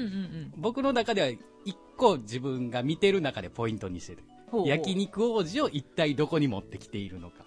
[0.56, 1.28] 僕の中では
[1.64, 4.24] 一個自分が見てる中でポイントにしてる。
[4.66, 7.44] 焼肉王子を一体どこに持ってきているのか。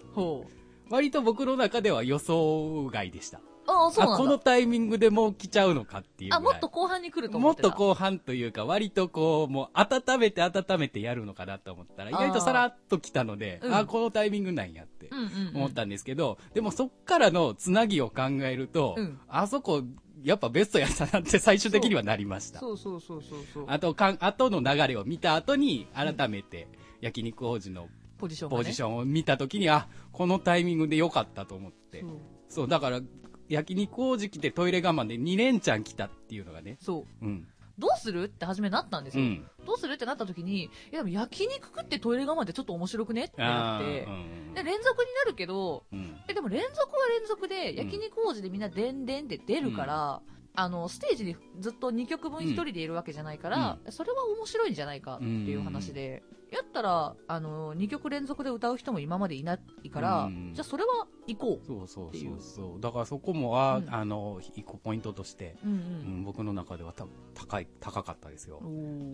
[0.90, 3.40] 割と僕の中では予想外でした。
[3.66, 4.18] ああ、そうなんだ。
[4.18, 6.40] このタイミングでもう来ちゃうのかっていうあ、い。
[6.40, 7.62] もっと後半に来ると思った。
[7.62, 15.56] もってと後半というか、割とこう、もう温めて温めてやるのかなと思ったら、意外とさらっと来たので、うんあ、このタイミングなんやってうんうんうん。
[15.56, 19.82] 思ったんですけど、でもそっからのつなぎを考えると、うんあそこ、
[20.22, 22.60] やっぱベストやったなって最終的にはなりました。
[22.60, 23.64] そうそうそうそうそう。
[23.68, 26.66] あと、かん後の流れを見た後に、改めて、
[27.02, 28.62] 焼肉王子のポジションがね。
[28.62, 32.04] ポジションを見た時に、あ、このタイミングで良かったと思って。
[32.48, 33.00] そう、だから、
[33.48, 36.78] 焼肉王子来てトイレ我慢で2連チャン来たっていうのがね。
[36.80, 37.24] そう。
[37.24, 37.46] うん。
[37.78, 39.24] どうするって初めなったんですよ。
[39.24, 39.44] うん。
[39.66, 50.22] どうするってなった時に、いやでも焼肉食ってトイレ我慢ってちょっと面白くねってなってうんで、連続になるけど、うんえ、でも連続は連続で、焼肉王子でみんなでんでんって出るから、
[50.56, 56.22] あの、ステージにずっと2曲分一人でいるわけじゃないから、それは面白いんじゃないかっていう話で、
[56.54, 60.52] やったら、あの、2曲連続で歌う人も今までいないから、うん。
[60.54, 61.66] じゃあそれは行こう。
[61.66, 62.80] そうそうそううそう。
[62.80, 63.94] だからそこもは、うん。
[63.94, 65.74] あの、一個ポイントとして、うんう
[66.20, 66.24] ん。
[66.24, 68.62] 僕の中ではた高い、高かったですよ。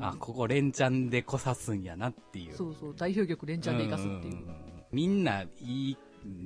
[0.00, 2.54] あ、ここ連チャンでこさすんやなっていう。
[2.54, 4.34] そうそう、代表曲連チャンで生かすっていう。
[4.34, 5.96] んんんみんないい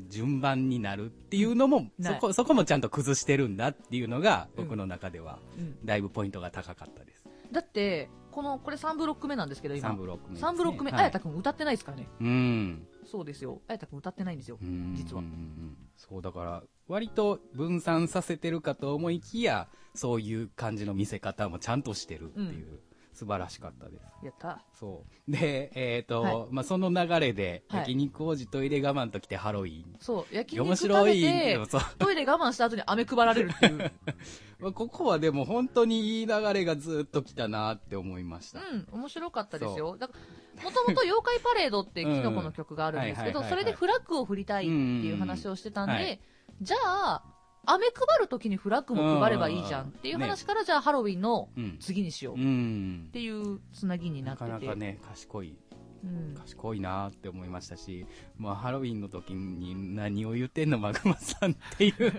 [0.08, 5.84] 順番になるっていうのも、そこ、そこもちゃんと崩してるんだっていうのが、うん僕の中では、うん。
[5.84, 7.24] だいぶポイントが高かったです。
[7.52, 9.90] だって、この、これ3ブロック目なんですけど、今。
[9.90, 12.08] 3ブロック目ね、3ブロック目、はいあやたくん歌ってないですからね。
[12.20, 12.86] うん。
[13.06, 13.62] そうですよ。
[13.68, 14.58] あやたくん歌ってないんですよ。
[14.60, 22.80] うん実はうんうんうんそう、だから、割と分散させてるかと思いきや、そういう感じの見せ方もちゃんとしてるっていう、
[23.14, 24.02] 素晴らしかったです。
[24.24, 24.62] やった。
[24.78, 25.30] そう。
[25.30, 29.96] で、えっ、と、はいまあ、その流れで、はい焼肉王子トイレ我慢と来てハロウィン。
[30.00, 31.20] そう、焼面肉食白い。
[31.22, 31.80] べて、そう。
[31.98, 33.92] トイレ我慢した後に飴配られるっていう。
[34.58, 38.60] まあここはでも本当にいい流れがずっと来たなって思いました。
[38.60, 39.96] うん、面白かったですよ。
[39.96, 40.14] だか
[40.56, 46.20] ら、もともと妖怪パレードってキノコの曲があるんですけど、うんそれでフラッグを振りたいっていう話をしてたんで、
[46.60, 47.33] じゃあ、
[47.66, 51.76] 飴配る時にフラッグも配ればいいじゃんっていう話から、じゃあハロウィンのうん。
[51.80, 53.10] 次にしよううっん。
[53.12, 54.50] ていうつなぎにななってて。
[54.50, 55.58] かなかね、賢い、
[56.04, 56.34] うん。
[56.34, 62.12] 賢いなって思いましたし、まあ、ハロウィンの時に何を言ってんの、マグマさんっていう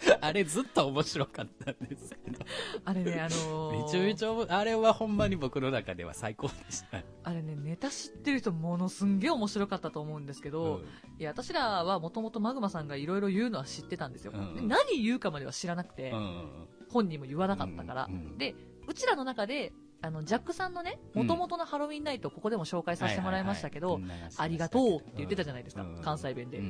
[0.20, 2.38] あれずっと面白かったんですけど、
[2.84, 7.02] あれね、あのーめちゃめちゃあれはほんまに僕の中では最高でした。
[7.22, 10.84] あれね、ネタ知ってる人ものすんげえ面白かったと思うんですけど、うん
[11.18, 14.32] いや、私らはもともとマグマさんがいろいろ言うのは知ってたんですよ。
[14.34, 18.08] うんで何言うかまでは知らなくて、うん本人も言わなかったから。
[18.36, 18.54] で、
[18.88, 24.00] うちらの中で、あの、ジャックさんのね、もともとのハロウィンナイト、ここでも紹介させてもらいましたけど、
[24.36, 26.62] ありがとうって言ってたじゃないですか、関西弁で、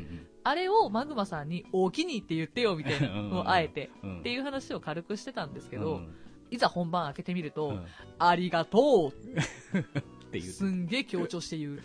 [0.42, 3.50] あれをマグマさんに、おおきにって言ってよ、みたいな。
[3.50, 4.18] あえて、うん。
[4.20, 6.14] っていう話を軽くしてたんですけど、うん
[6.50, 7.86] いざ本番開けてみると、うん。
[8.18, 10.48] ありがと っていう。
[10.48, 11.82] うすんげえ強調して言う。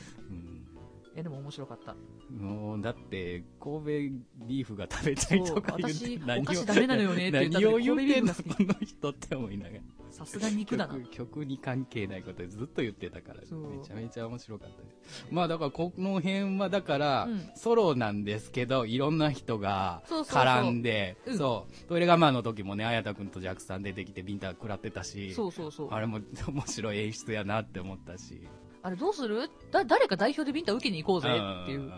[1.15, 1.95] うんえ、でも面白かった。
[2.29, 9.81] もう、だって、神戸ビーフが食べたいとか言って何をダメなのよねって言った何を言ってんの、この人って思いながら。
[10.15, 10.93] さすが肉だな。
[10.93, 15.27] 曲曲に関係ないことでずっと言ってたから、めちゃめちゃ面白かったです。
[15.29, 25.89] まあだからこの辺はだから、うんソロなんですけど、いろんな人が絡んで、うんそう、トイレ我慢の時もね、綾田くんとジャックさん出てきてビンタ食らってたし、そうそうそう。
[25.91, 28.47] あれも面白い演出やなって思ったし。
[28.85, 29.49] あれどうする？
[29.71, 31.91] だ、誰か代表でビンタ受けに行こうぜっていう。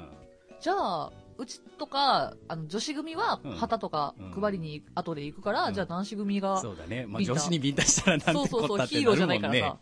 [0.61, 3.51] じゃあ、うちとか、あの、女子組はうん。
[3.57, 4.31] 旗とかうん。
[4.31, 5.73] 配りに後で行くから、うん。
[5.73, 7.05] じゃあ男子組が、そうだね。
[7.05, 9.79] まあ、女子にビンタしたらなんてそうそうそう、ヒーローじゃないからさ。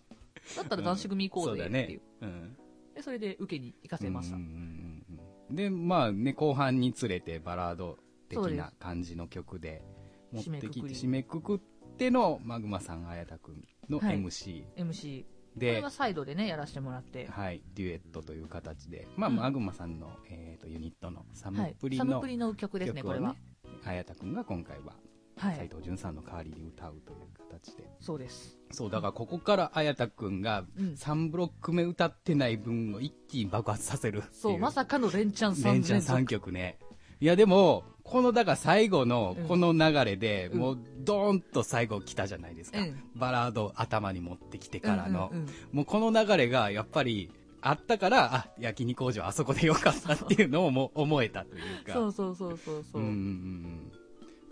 [0.57, 2.01] だったら男子組行こうぜっていう。
[2.95, 4.37] で、それで受けに行かせました。
[5.51, 9.83] で、まあね、後半につれてバラード的な感じの曲で
[10.31, 11.59] 持ってきて、締締めくくっ
[11.97, 14.17] てのマグマさん、綾田くんのはい。
[14.17, 15.59] MC MC。
[15.59, 17.27] これで、はサイドでね、やらせてもらって。
[17.27, 21.89] はい、デュエットという形で、まあ、うんマグマさんの、えー、とユニットのサムはいプ。
[21.89, 23.35] リサムのプリの曲ですね、これは。
[23.83, 24.93] 綾田くんが今回は
[25.37, 25.67] 斉はい。
[25.67, 27.83] 藤潤さんの代わりに歌うという形で。
[27.99, 28.57] そうです。
[28.71, 34.23] そう、だからここから綾田くんがうん3ブロック目歌ってない分を一気に爆発させる。
[34.31, 36.79] そう、まさかの連チャン3連チャン3曲ね。
[37.19, 42.79] いやでも、このだから最後のこの流れで、うんもうドーンと最後来たじゃないですか。
[42.79, 45.29] うんバラード頭に持ってきてからの。
[45.31, 47.29] うんうんうんもうこの流れがやっぱり
[47.61, 51.93] あったから、あ、焼肉工場あそこでよかったっていうのをもう思えたというか。
[51.93, 53.01] そうそうそうそうそう。
[53.01, 53.91] うんうんうん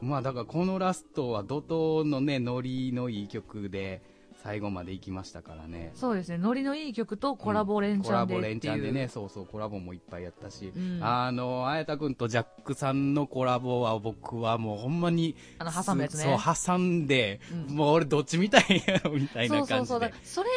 [0.09, 4.01] まあだからこのラストは怒涛のね、ノリのいい曲で
[4.43, 5.91] 最後まで行きましたからね。
[5.95, 8.73] そうですね、ノリのいい曲とコラボ連チャンでコラボ連っていう。
[8.73, 10.99] チャンでね、そうそう、コラボもいっぱいやったし、うん。
[11.01, 16.23] あの、綾田くんとジャックさんのコラボは僕はもうほんまに、あの、挟むやつね。
[16.23, 17.75] そう、挟んで、うん。
[17.75, 19.99] もう俺どっちみたいやろみたいそうそうそう。
[20.01, 20.21] な感じで。
[20.21, 20.49] だそれ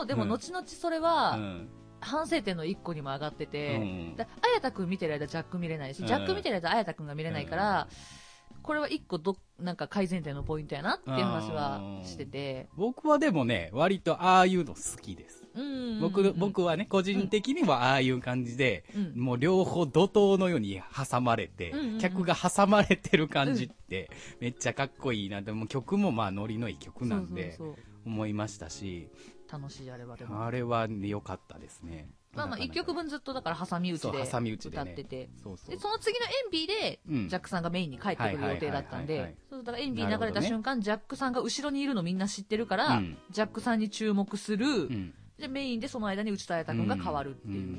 [0.00, 0.28] も、でも、うん。
[0.28, 1.68] 後々それうは、ん
[2.00, 4.16] 反省点の一個にも上がってて、うん。
[4.16, 7.88] だ綾田くん見てる間、ジャック見れないし、ジャック見てる間、綾田くんが見れないから、
[8.64, 15.44] これは一個ど、なんか改善点のポイントやなっていう話はしてて、僕はでもね、割とああいうの好きです。
[15.54, 16.00] うん。
[16.00, 25.42] 僕、僕はね、個人的にはああいう感じで、うん、もう両方怒涛のように挟まれて、うんうんうん客が挟まれてる感じって、めっちゃかっこいいな。
[25.42, 27.58] でも曲もまあノリのいい曲なんで、
[28.04, 29.08] 思いましたし、
[29.50, 30.44] 楽しいあれはでも。
[30.44, 32.08] あれはね良かったですね。
[32.36, 35.04] まあまあ、一曲分ずっとだから挟み撃ちで歌ってて。
[35.04, 35.30] で、。
[35.42, 35.56] その
[35.98, 37.28] 次のエンビーで、うん。
[37.28, 43.18] ジャックさんがメインに帰ってくる予定だったんで、そうだからエンビー流れた瞬間、ジャックさんが後ろにいるのみんな知ってるから、うん。
[43.30, 45.14] ジャックさんに注目する、うん。
[45.38, 47.78] で、メインでその間に内田彩太君が変わるっていう。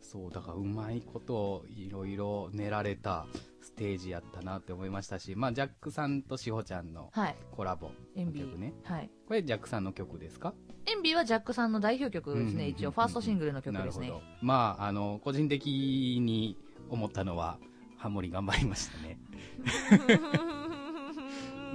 [0.00, 3.26] そう、だからうまいこといろいろ練られた。
[3.32, 7.36] ステージやったなって思いましたし、まあジャックさんとしほちゃんのはい。
[7.52, 7.90] コラボ。
[8.16, 8.72] の曲ね。
[8.84, 9.10] はい。
[9.28, 10.54] これジャックさんの曲ですか？
[10.86, 12.90] エンビーはジャックさんの代表曲ですね、一応。
[12.90, 14.20] ファーストシングルの曲ですねなるほ。
[14.20, 14.26] ど。
[14.40, 16.56] まあ、あの、個人的に
[16.90, 17.58] 思ったのは、
[17.98, 19.18] ハモリ頑張りましたね。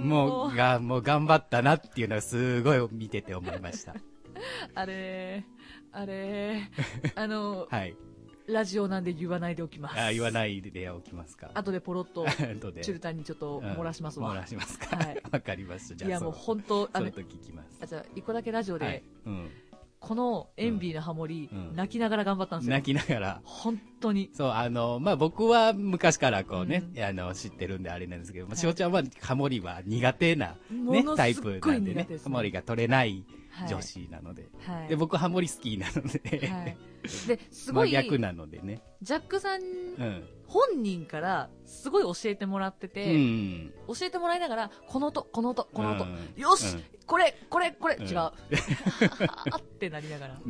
[0.00, 3.94] もう、が、もう頑張ったなっていうのはすごい見てて思いました。
[4.74, 5.44] あれ
[5.92, 6.70] あれ
[7.14, 7.96] あの、 はい。
[8.52, 10.00] ラジオなんで言わないでおきます。
[10.00, 11.50] あ言わないでおきますか。
[11.54, 14.30] 後でポロッと、 後でチュルタンにちょっと漏らしますわ。
[14.30, 14.96] うん漏らしますか。
[14.96, 15.96] はい わかりました。
[15.96, 17.78] じゃあ、いやもうそ本当、あのその、時聞きます。
[17.82, 19.02] あじゃあ、一個だけラジオで、はい。
[19.26, 19.50] うん。
[20.02, 22.74] このエンビーのハモリ、うん泣きながら頑張ったんですよ。
[22.74, 23.40] 泣きながら。
[23.44, 24.30] 本当に。
[24.34, 33.24] そう、あの、まあ、僕は昔からこうね、うんあの、知ってるんであれなんですけども、はいしおちゃんはハモリは苦手な、ねタイプなんでねハモリが取れない
[33.68, 34.48] 女子なので。
[34.66, 34.88] はい。
[34.88, 36.76] で、僕ハモリ好きなので、はい。
[37.26, 38.82] で、 すご真い、逆なのでね。
[39.02, 40.28] ジャックさんうん。
[40.46, 43.72] 本人からすごい教えてもらってうて、ん。
[43.88, 48.16] 教えてもらいながら、この音、この音、この音、うんよし、うんこれ、これ、これ、うん違う。
[48.16, 48.32] あ
[49.56, 50.40] ってなりながら。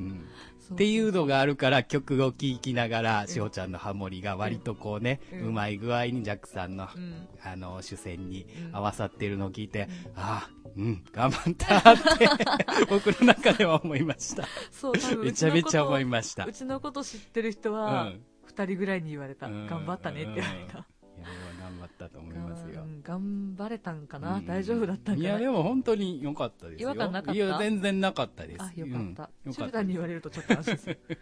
[0.72, 7.28] っていうのがあるから曲を聴きながら、しおちゃんのハモリが割とこうね、うまい具合にジャックさんの、うん。
[7.42, 12.28] あの、主戦にうん合わさってるのを聞いて、ああ、うん、頑張ったって、
[12.88, 14.46] 僕の中では思いました。
[14.70, 16.44] そう、めちゃめちゃ思いまました。
[16.44, 18.20] うちのこと知ってる人うは、ん。
[18.44, 19.46] 二人ぐらいに言われた。
[19.46, 20.86] うん頑張ったねって言われた。
[21.22, 22.86] いや、頑張ったと思いますよう。
[22.86, 25.28] ん頑張れたんかな、うん大丈夫だったんかな？
[25.28, 26.90] いや、でも本当に良かったですよ。
[26.90, 27.36] 違和感なかった？
[27.36, 28.62] いや、全然なかったです。
[28.62, 29.30] あ、よかった。
[29.44, 31.00] うん、に言われるとちょっと安心する。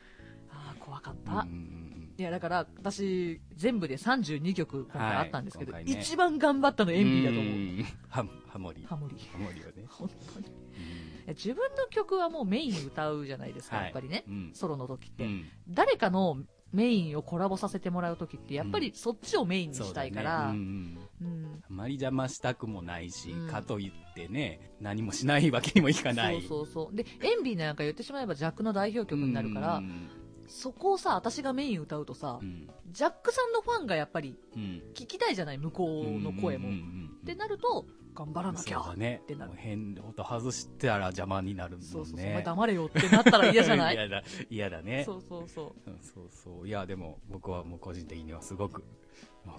[0.50, 1.46] あー怖かった。
[2.18, 7.52] いや、だから、私、全部で32曲今回あったんですけど、はいね一番頑張ったのエンビーだと思う。
[7.54, 8.84] んハハモリ。
[8.84, 9.16] ハモリ。
[9.32, 9.86] ハモリをね。
[9.88, 10.46] 本当に。
[11.28, 14.24] 自分の曲はもうメイン歌うじゃないですか、はいやっぱりね。
[14.28, 15.24] うんソロの時って。
[15.24, 16.36] うん誰かの
[16.72, 20.58] メインをコラボさせてもらう時って、やっぱりそっちをメインにしたいから、そうだね。
[21.20, 23.48] うんあまり邪魔したくもないし、うん。
[23.48, 26.40] かといってね、何もしないわけにもいかない。
[26.42, 26.96] そうそうそう。
[26.96, 30.08] で、エンビーなんか言ってしまえばジャックの代表曲になるから、うん。
[30.48, 32.68] そこをさ、私がメイン歌うとさ、うん。
[32.90, 34.82] ジャックさんのファンがやっぱりうん。
[34.94, 36.68] 聞きたいじゃない、向こうの声も。
[36.68, 37.86] ってなると、
[38.20, 38.94] 頑張らなきゃっ
[39.26, 39.52] てなる。
[39.56, 41.86] 変音外したら邪魔になるもんね。
[41.86, 43.94] そうそうそう、お前黙れよってなったら嫌じゃない？
[43.96, 44.22] 嫌だ。
[44.50, 45.04] 嫌だね。
[45.06, 45.90] そうそうそう。
[45.90, 46.68] うんそうそう。
[46.68, 48.84] いやでも僕はもう個人的にはすごく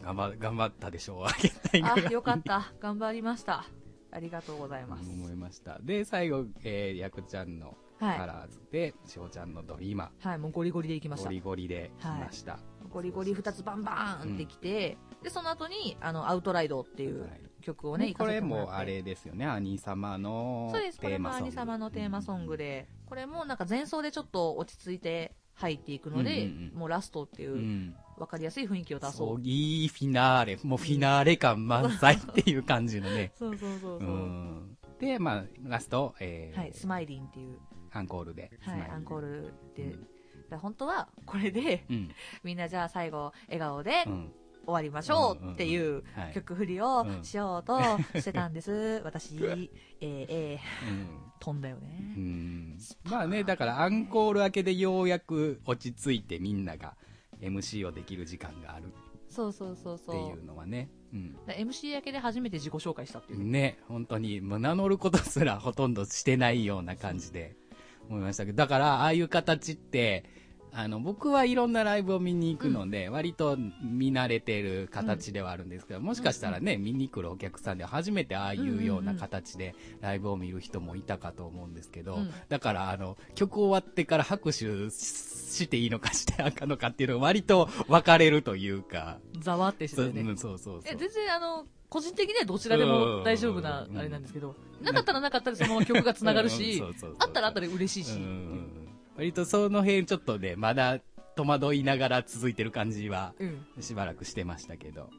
[0.04, 1.24] 頑張頑張ったでしょう。
[1.26, 2.72] あげたいあ、よかった。
[2.80, 3.66] 頑張りました。
[4.12, 5.10] ありがとうございます。
[5.10, 5.80] 思いました。
[5.80, 8.18] で最後、えー、やくちゃんのはい。
[8.18, 10.12] カラーズで、翔ちゃんのドリーマ。
[10.20, 11.32] はい、もうゴリゴリでいきましゴた。
[11.32, 12.58] リゴリで来ました。
[12.90, 27.96] ゴリゴリ2つバンバーンってきて、で、その後に、あの、アウトライドっていうはい曲をね、ねこれもあれですよね、兄様のそうです、これも兄様のテーマソングで、これもなんか前奏でちょっと落ち着いて入っていくので、うんうんうんもうラストっていうう、ん。
[28.18, 29.42] 分かりやすい雰囲気を出そそうう。
[29.42, 33.32] いいフィナーレ、もうフィナーレ感満載っていう感じのね。
[33.38, 34.10] そうそうそううそう。
[34.10, 34.78] ん。
[35.00, 37.58] で、まあ、ラスト、えーはい、スマイリンっていう、
[37.92, 38.52] アンコールで。
[38.62, 39.54] はい、アンコール。
[39.76, 40.08] ル
[40.50, 42.12] で、本当はこれで、うん。
[42.44, 44.34] みんなじゃあ最後、笑顔でうん。
[44.66, 46.34] 終わりましょうっていうはい。
[46.34, 47.80] 曲振りをうんしようと
[48.20, 49.02] してたんです。
[49.04, 49.70] 私、えー、
[50.02, 51.08] えー、うん。
[51.40, 52.20] 飛んだよねう。
[52.20, 56.96] んまあね、だからアンコール明けでようやく落ち着いてみんなが
[57.42, 58.88] MC をできる時間があるっ
[59.32, 60.90] そうそうそうてそういうのはね。
[61.14, 61.38] うん。
[61.48, 63.44] MC 明けで初めて自己紹介したっていう。
[63.44, 67.56] ね、本当に、名乗ることすらほとんどしてないような感じで
[68.10, 70.26] 思いましたけど、だから、ああいう形って、
[70.74, 82.34] あの、僕はいろんなライブを見に行くので、割と見慣れてる形ではあるんですけど、もしかしたらね、見に来るお客さんで初めてああいうような形でライブを見る人もいたかと思うんですけど、うん。
[82.48, 90.24] だから、あの、曲終わってから拍手していいのかしてあかんのかっていうのが割と分かれるというか、ざわってしてね。
[90.38, 93.98] そうそうそうえ、全然あの、個人的にはどちらでも大丈夫なうん。
[93.98, 96.82] あれなんですけど、なかったらなかったでその曲が繋がるし
[97.20, 98.16] あったらあったで嬉しいし。
[98.16, 101.00] うん、うんうん割とその辺ちょっとね、まだ
[101.36, 103.66] 戸惑いながら続いてる感じはうん。
[103.82, 105.10] しばらくしてましたけど。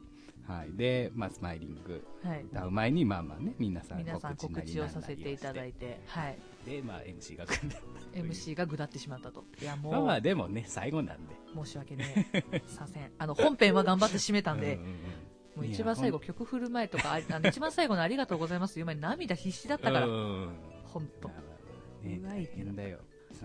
[0.47, 0.73] はい。
[0.75, 2.43] で、まあ、スマイリングはい。
[2.43, 4.03] 歌う前に、まあまあね、皆さん
[4.35, 6.37] 告知をさせていただいいて、はい。
[6.65, 6.71] て。
[6.77, 7.45] で、まあ、MC が。
[8.13, 9.45] MC が下ってしまったと。
[9.61, 11.35] いや、まあまもあ、でもね、最後なんで。
[11.55, 12.61] う、申し訳ねえ。
[12.67, 13.11] させん。
[13.17, 14.97] あの、本編は頑張って締めたんでう、んうんうん
[15.55, 20.49] もう一番最後曲振る前とか、ああの一番最後のありがとうございます言う前に涙必死だったからう、ん
[20.83, 21.29] ほんと。
[22.01, 22.97] ね、大変だよ。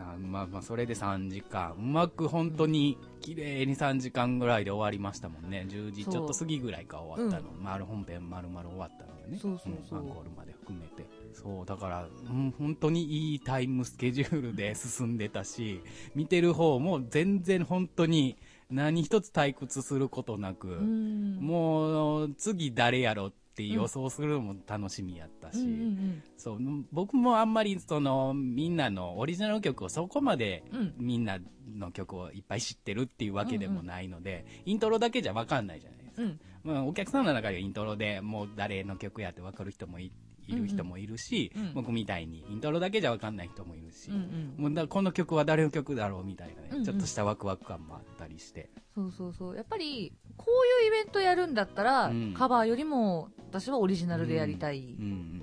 [0.05, 1.75] まあまあ、それで3時間。
[1.79, 5.67] うまく本当に、綺麗に3時間ぐらいで終わりましたもんね。
[5.69, 7.51] 10時ちょっと過ぎぐらいか終わったの。
[7.61, 9.39] 丸本編丸々終わったのがね。
[9.41, 11.07] そうそうそうんアンコールまで含めて。
[11.33, 15.81] そう、だから、うん本当にいいタイムスケジュールで進んでたし、
[16.15, 18.37] 見てる方も全然本当に
[18.71, 21.39] 何一つ退屈することなく、うん。
[21.41, 26.59] もう次誰やろって予想するのも楽しみやったし、うんうんそう、
[26.93, 30.81] 僕もあんまりその、みんなのオリジナル曲をそこまでうん。
[30.81, 30.95] うん。
[30.99, 36.23] みんなの曲をいっぱい知ってるっていうわけでもないので、イントロだけじゃわかんないじゃないですか。
[36.23, 36.41] うん。
[36.65, 40.13] まあ、お客さんの中ではイントロでもう誰の曲やってわかる人もい
[40.49, 44.63] いる人もいるし、うんうん僕みたいにイントロだけじゃわかんない人もいるし、うんうん。
[44.63, 48.71] もうだこの曲は誰の曲だろうみたいなね、うんうんちょっとしたワクワク感もあったりして。
[48.99, 49.57] そうそうそう。
[49.57, 52.35] やっぱり、こういうイベントやるんだったら、うん。
[52.35, 54.97] カバーよりも、私はオリジナルでやりたい。
[54.99, 55.43] うん。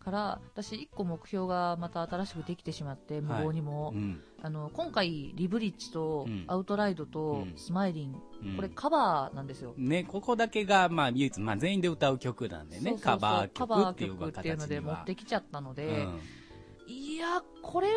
[0.00, 3.92] から、私一個目標がまた新しくできてしまって、無謀にも。
[3.94, 4.02] うん。
[4.02, 8.14] うんあの、今回、リブリッジとうん、アウトライドとうん、スマイリン、
[8.44, 8.56] うん。
[8.56, 9.74] これカバーなんですよ。
[9.76, 16.14] ね、ここだけが、まあ、唯一、まあ、全員で歌う曲なんでね、カバーカバー曲っていうので持形ってきちゃったのにで、は
[17.16, 17.88] いや、これ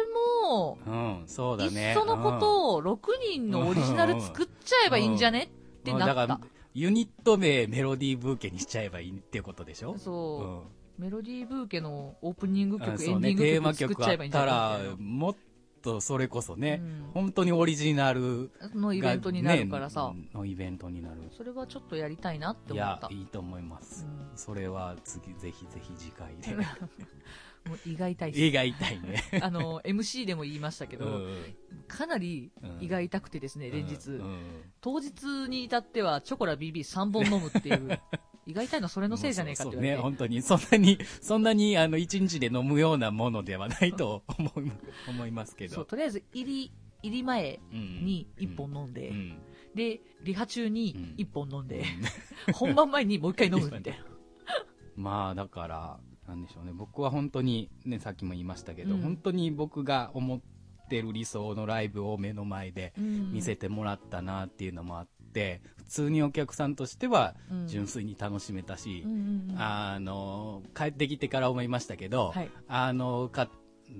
[0.49, 1.93] も、うん、うん、そうだいっね。
[1.93, 2.97] そのことを6
[3.33, 5.43] 人のオリジナル作っちゃえばいいんじゃね？
[5.43, 6.39] ってなったうんだから。、
[6.73, 9.97] ユニット名メロディーブーケにしちゃえばいいっていうことでしょ？
[9.97, 10.63] そ
[10.97, 12.81] う、メロディーブーケのオープニングうん。
[12.81, 15.35] 曲、ね、エンディング曲作っちゃえばいいんじゃないもっ
[15.81, 21.15] とそれこそね、うん本当にオリジナルのイベントになるからさ、ねのイベントになる。
[21.35, 23.13] それはちょっとやりたいなっていや思った、。
[23.13, 24.05] いいと思います。
[24.05, 26.55] うんそれは次、ぜひぜひ次回で。
[27.65, 29.23] もう胃が痛いし映画痛いね。
[29.41, 31.35] あの、MC でも言いましたけど、うん。
[31.87, 34.09] かなり胃が痛くてですね、連日。
[34.09, 34.21] うん。
[34.21, 34.39] うん
[34.81, 37.99] 当日に至っては、チョコラ BB3 本飲むっていう、
[38.47, 39.95] 胃が痛いのはそれのせいじゃねえかって言われて。
[39.95, 44.71] そうね、本当に、そんなに、そんなに、あの、一日で飲むようなものではないと思い、
[45.09, 45.83] 思いますけど。
[45.83, 46.71] とりあえず、入り、
[47.03, 49.37] 入り前うんに1本飲んで、うん。
[49.75, 51.15] で、リハ中にうん。
[51.17, 51.83] 1本飲んで、
[52.55, 54.05] 本番前にもう一回飲むみたいな。
[54.95, 59.01] まあ、だから、なんでしょうね、僕は本当に、ね、さっきも言いましたけど、うん。
[59.01, 60.39] 本当に僕が思っ
[60.87, 67.67] てる理想のライブを目の前で見せてもらったなっていうのもあって、普通にお客さんとしてはうん。
[67.67, 72.51] 純粋に楽しめたし、うんあの、帰ってきてから思いましたけど、はい。
[72.67, 73.49] あの、か、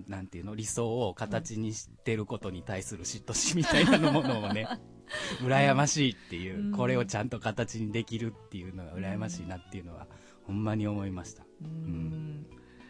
[0.07, 4.67] なんていうの、理想を形にしてることに対する嫉妬心みたいなものをね、
[5.41, 6.71] 羨ましいっていう、うん。
[6.71, 10.07] これをちゃんと形にできるっていうのが羨ましいなっていうのは、
[10.45, 11.43] ほんまに思いました。
[11.61, 12.45] うん。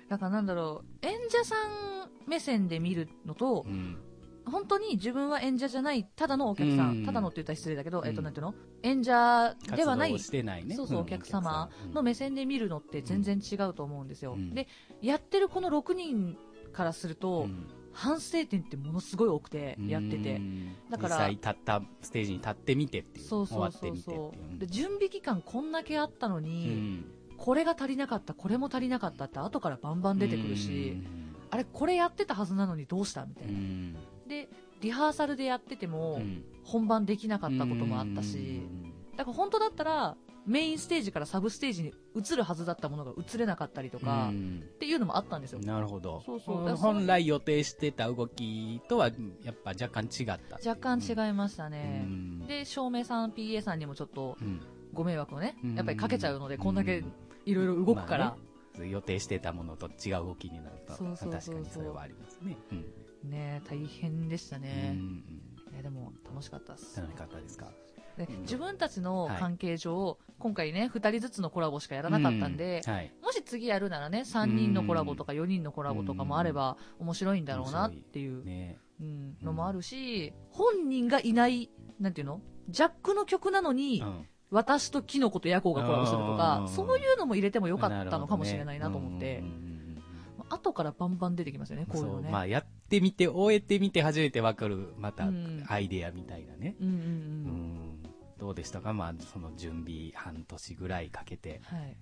[0.09, 3.97] だからなんだろう、演者さん目線で見るのとう、ん。
[4.45, 7.05] 本当に自分は演者じゃない、ただのお客さん、うん。
[7.05, 8.07] ただのって言ったら失礼だけど、うん。
[8.07, 10.13] えっと、なんていうの演者ではない
[10.43, 10.76] ないね。
[10.76, 11.93] そうそう、んお客様うん。
[11.93, 14.34] の目線で見るのって全然違うと思うんですよ。
[14.34, 14.53] うん。
[14.53, 14.67] で、
[15.01, 16.38] やってるこの6人
[16.80, 17.67] からすると、うん。
[17.91, 20.38] 反省点ってものすごい多くてやってて。
[20.38, 23.71] うんだから実際立ったステージに立ってみてっていうそうそう。
[23.71, 24.55] そうそいう。
[24.55, 27.05] うで準備期間こんだけあったのうに、ん。
[27.38, 31.01] これが足りなかったこれも足りなかったって後からバンバン出てくるし、
[31.51, 33.95] あれこれやってたはずなのにどうしたみたいな、うん。
[34.27, 34.49] で
[34.82, 36.43] リハーサルでやってても、うん。
[36.63, 38.61] 本番できなかったこともあったし、
[39.17, 40.15] だから本当だったら
[40.50, 44.64] メインステージからサブステージに移るはずだったものが移れなかったりとか、うん。
[44.66, 45.60] っていうのもあったんですよ。
[45.60, 46.24] なるほど。
[46.26, 46.76] そうそう。
[46.76, 49.10] 本来予定してた動きとは
[49.43, 50.60] やっぱ若干違った。
[50.68, 52.47] 若干違いましたね、うん。
[52.47, 54.60] で照明さん PA さんにもちょっとうん。
[54.91, 55.76] ご迷惑をね、うん。
[55.76, 57.04] やっぱりかけちゃうので、こんだけ
[57.45, 61.56] いろいろ動くから、まあね予定してたものと違う動きになるとそうそうそうそう。
[61.56, 63.30] 確かにそれはありますね、うん。
[63.30, 65.24] ね大変でしたね、うんうん
[65.76, 67.00] ねでも楽しかったです。
[67.00, 67.72] 楽しかったですか？
[68.26, 68.41] でうん。
[68.41, 72.93] 自分たちの関係上、今回ね2人ずつのコラボしかやらなかったんで、うん。
[72.93, 73.11] はい。
[73.22, 78.78] もし次やるならね3人のコラボとか4人のコラボとかもあれば面白いんだろうなっていう、ね。
[79.01, 82.41] うん、のもあるし本人がいないなんていうの？
[82.67, 84.26] ジャックの曲なのに、うん。
[84.51, 86.67] 私とキノコとヤコウがコラボするとうかん。
[86.70, 89.43] そういうのも入れてもよかったのかもしれないなと思って、
[90.49, 92.32] 後からバンバン出てきますよねこういうのね。
[92.32, 95.63] まあやってみて終えてみて初めてわかるまたうん。
[95.67, 97.88] アイデアみたいなね、うんうんう、うんん
[98.39, 98.93] どうでしたか？
[98.93, 101.97] まあその準備半年ぐらいかけてはい。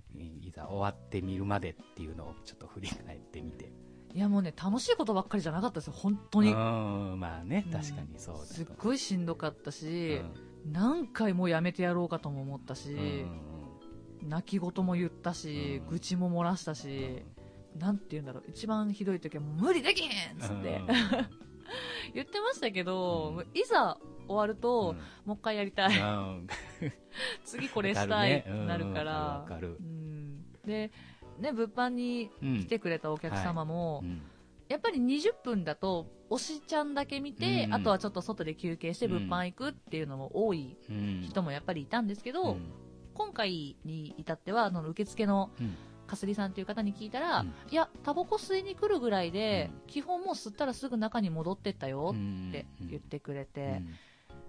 [0.48, 3.72] いざ終わってみるまでっていうのをちょっと振り返ってみて。
[4.14, 5.94] いやもうね楽しいことばっかりじゃなかったですよ。
[5.94, 7.72] 本当に、うんまあねうん。
[7.72, 8.46] 確かにそうだと。
[8.48, 10.22] すっごいしんどかったうし、
[10.66, 10.72] ん。
[10.72, 13.42] 何回もやめてやろうかとも思ったし、うん
[14.24, 15.90] 泣き言も言ったし、うん。
[15.90, 17.24] 愚痴も漏らしたし、
[17.78, 18.44] なんて言うんだろう。
[18.48, 20.82] 一番ひどい時は無理できへんっつって、
[22.14, 23.60] 言ってましたけど、うん。
[23.60, 23.98] いざ
[24.28, 24.98] 終わると、うん。
[25.26, 26.48] もう一回やりたい、うん。
[27.44, 28.38] 次これしたい。
[28.40, 29.46] ってなるから、
[30.66, 30.92] で
[31.40, 34.22] ね物販にうん来てくれたお客様も、うん。
[34.68, 41.22] やっぱり20分だと推しちゃんだけ見て、うんあとはちょっと外で休憩して物販行くっていうのも多いうん。
[41.24, 42.72] 人もやっぱりいたんですけど、うん。
[43.14, 45.76] 今回に至ってはあの受付のうん。
[46.08, 47.54] かすりさんという方に聞いたら、うん。
[47.70, 53.84] いやタバコ吸いに来るぐらいで、う基本もう吸ったらすぐ中に戻ってったよって言ってくれて、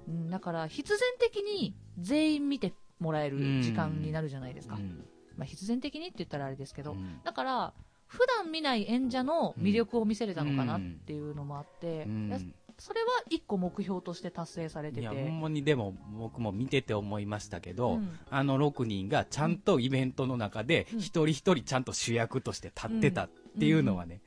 [0.09, 5.05] うんだから必然的に全員見てもらえる時間になるじゃないですか、うん。
[5.37, 7.21] まあ、必然的にって言ったらあれですけど、うん。
[7.23, 7.73] だから
[8.07, 12.07] 普段見ない演者の魅力を見せれたのかなっていうのもあって、
[12.79, 15.01] それは一個目標として達成されてて。
[15.03, 18.19] いやほんまにでも僕も見てて思いましたけど、うん。
[18.31, 20.99] あの6人がちゃんとイベントの中でうん。
[20.99, 23.29] 一人一人ちゃんと主役として立ってたっ
[23.59, 24.21] ていうのはね、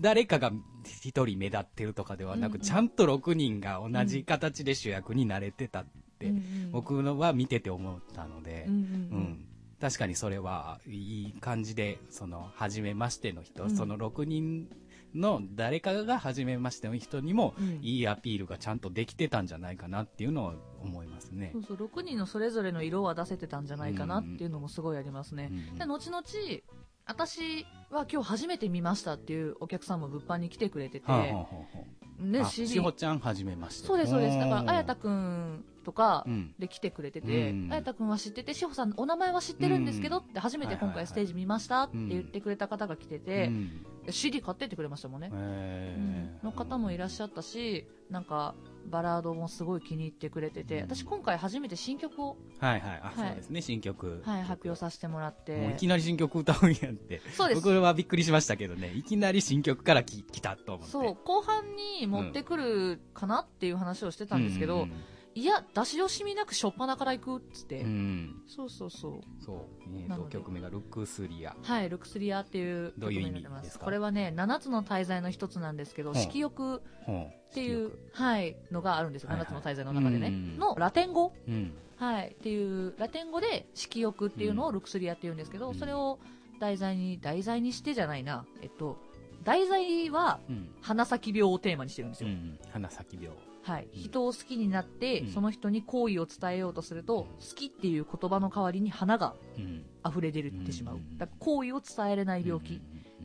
[0.00, 0.52] 誰かが
[0.84, 2.60] 一人目立ってるとかではなく、うん。
[2.60, 5.86] ちゃんと6人が同じ形で主役になれてたっ
[6.18, 6.36] て、うん。
[6.36, 6.70] うん。
[6.72, 8.84] 僕のは見てて思ったので、うんうんう
[9.20, 9.44] ん。
[9.80, 13.76] 確かにそれはいい感じでその初めましての人、うん。
[13.76, 14.68] その6人
[15.14, 17.80] の誰かが初めましての人にもうん。
[17.82, 21.50] いいアピールがちゃんとできてたんじゃないかなっていうのを思いますね。
[21.52, 21.62] そう。
[21.64, 25.78] そう6人のそれぞれの色は出せてたんじゃないかなっていうのもすごいありますね、うん。
[25.78, 26.22] で後々
[27.08, 31.46] 私は今日初めて見ましたっていうお客さんも物販に来てくれてて、はあはあは
[32.20, 33.86] ね CD しほちゃんはじめまして。
[33.86, 34.38] そうですそうです。
[34.38, 36.54] だから綾太くんとかうん。
[36.58, 37.68] で来てくれてて、うん。
[37.72, 43.50] 綾太くんは知ってて志保さんお名前は知ってるんですけどって初めて今回ステージ見ましたって言ってくれた方が来てて、
[44.10, 45.30] CD 買ってってくれましたもんね、
[46.42, 48.54] の方もいらっしゃったしなんか
[48.88, 53.00] バラードもすごい気に入ってくれてて、うん私今回初めて新曲を、はいはい。
[53.02, 54.22] あ、はいそうですね、新曲。
[54.24, 57.20] はい、発表させてもらっていきなり新曲歌うんやって。
[57.32, 60.92] そうです僕はびっくりしましたけどね、いきなり新曲からき来たと思って。
[60.92, 61.64] そう後半
[62.00, 64.92] に持ってくるかなっていう話をしてたんですけど、うん
[65.38, 68.42] いや出し惜しみなく初っ端から行くっつって、うん。
[68.48, 69.58] そうそうそうそう。
[69.96, 71.54] えっと、曲名がルックスリア。
[71.62, 73.84] はい、ルクスリアっていうどういう意味曲になってまですか？
[73.84, 76.80] これはね、7つの大罪の一つなんですけど、色欲っ
[77.50, 79.30] っていう、はい、のがあるんですよ。
[79.30, 80.58] はいはい7つの大罪の中でねうん。
[80.58, 81.72] のラテン語うん。
[81.96, 86.18] はい、っていう、ラテン語で色欲っていうのをルクスリアって言うんですけど、うんそれを
[86.60, 88.44] 題材に、題材にしてじゃないな。
[88.62, 88.98] えっと、
[89.44, 90.68] 題材はうん。
[90.80, 92.30] 花咲病をテーマにしてるんですよ。
[92.30, 92.58] うん。
[92.72, 93.30] 花咲病。
[93.68, 95.32] はい、人を好きになって、うん。
[95.32, 99.84] その人に好意を伝えようとすると、好きっていう言葉の代わりに花がうん。
[100.08, 100.96] 溢れ出るってしまう。
[100.96, 101.18] うん。
[101.18, 102.74] だから好意を伝えれない病気。
[102.74, 102.80] うん。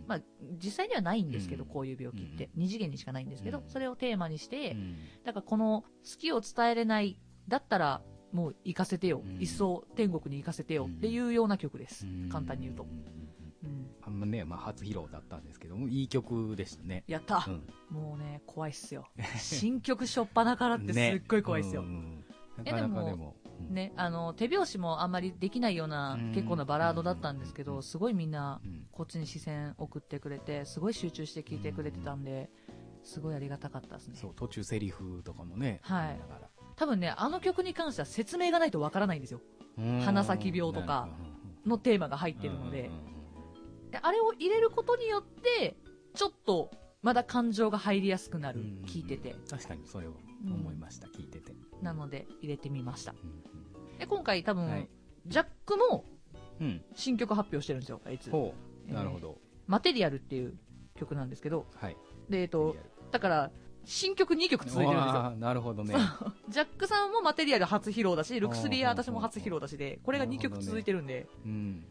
[0.06, 0.22] まあ、
[0.62, 1.70] 実際にはないんですけど、うん。
[1.70, 3.70] こういう病気って、う二次元にしかないんですけど、うん。
[3.70, 4.98] それをテーマにして、うん。
[5.24, 8.02] だからこの好きを伝えれないだったら
[8.34, 9.41] もう行かせてよ、うん。
[9.41, 10.89] 一層天国に行かせてよ。
[10.89, 12.86] っていうような曲です、簡単に言うと、
[13.64, 17.03] うん、あんまね、まあ、初披露だったんですけども、いい曲でしたね。
[17.07, 17.64] やった、うん。
[17.89, 19.07] もうね怖いっすよ。
[19.38, 22.26] 新曲初っ端からって すっごい怖いっすよ、ねうんうん。
[22.66, 23.36] えなかなかでも
[23.70, 26.34] ね、あの手拍子もあんまりできないようなうん。
[26.34, 28.88] 結構なバラードだったんですけど、すごいみんなうん。
[28.91, 32.49] こっちに視線送ってくれてすごい集中して聴いてくれてたんで、
[33.01, 34.16] すごいありがたかったですね。
[34.16, 35.80] そう、途中セリフとかもね。
[35.84, 36.20] はい。
[36.76, 39.39] 多分ね、あの曲に関しては説明がないとわからないんですよ。
[40.03, 41.07] 花咲病とか
[41.66, 42.91] のテーマが入ってるので。
[43.94, 45.76] であれを入れることによって、
[46.16, 46.72] ちょっと、
[47.04, 49.36] まだ感情が入りやすくなる、聞いてて。
[49.48, 50.14] 確かにそれを
[50.44, 51.54] 思いました、聞いてて。
[51.82, 53.14] なので、入れてみました。
[53.14, 54.89] うんで、今回多分、はい
[55.26, 56.04] ジャックも
[56.60, 58.30] うんうん新曲発表してるんですよ、あいつ。
[58.30, 59.38] ほう、えーなるほど。
[59.68, 60.58] マテリアルっていう
[60.96, 61.96] 曲なんですけど、はい。
[62.30, 62.76] で、えっと、
[63.12, 63.52] だから、
[63.86, 65.32] 新曲2曲続いてるんですよ。
[65.38, 65.96] なるほどね。
[66.50, 71.86] ジャックさんもマテリアル初披露だし、ルクスリーは私も初披露だしで、これが2曲続いてるんで、うん。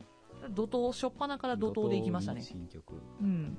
[0.51, 3.45] 怒涛、初っ端から怒涛でいきましたね新曲うん。
[3.51, 3.59] ね。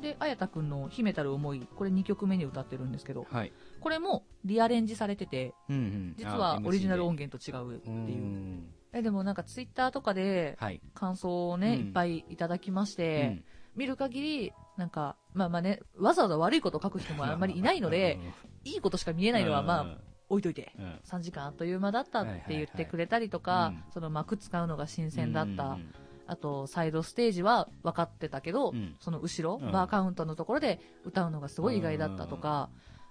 [0.00, 3.52] で、綾太くんの秘めたる思い、これ2曲目に歌ってるんですけど、はい。
[3.80, 8.24] これもリアレンジされてて、うんうん実はオリジナル音源源と違うっていう。
[8.24, 10.80] んえ、でもなんかツイッターとかではい。
[10.94, 13.44] 感想をね、うんいっぱいいただきましうて、ん
[13.76, 18.18] 見る限り、なんか、まあまあね、わざわざ悪いこと書く人もあんまりいないので、
[18.64, 19.98] いいことしか見えないのはまあ、
[20.28, 20.72] 置いといて。
[20.78, 23.84] うん、うん3時間あっという間だったって言ってくれたりとか、はいはいはい。
[23.86, 23.92] うん。
[23.92, 25.94] その幕使うのが新鮮だった、うん
[26.28, 28.96] あとサイドステージは分かってたけど、うん。
[29.00, 29.72] その後ろ、うん。
[29.72, 32.68] バーカウントのところで歌うのがすごい意外だったとか、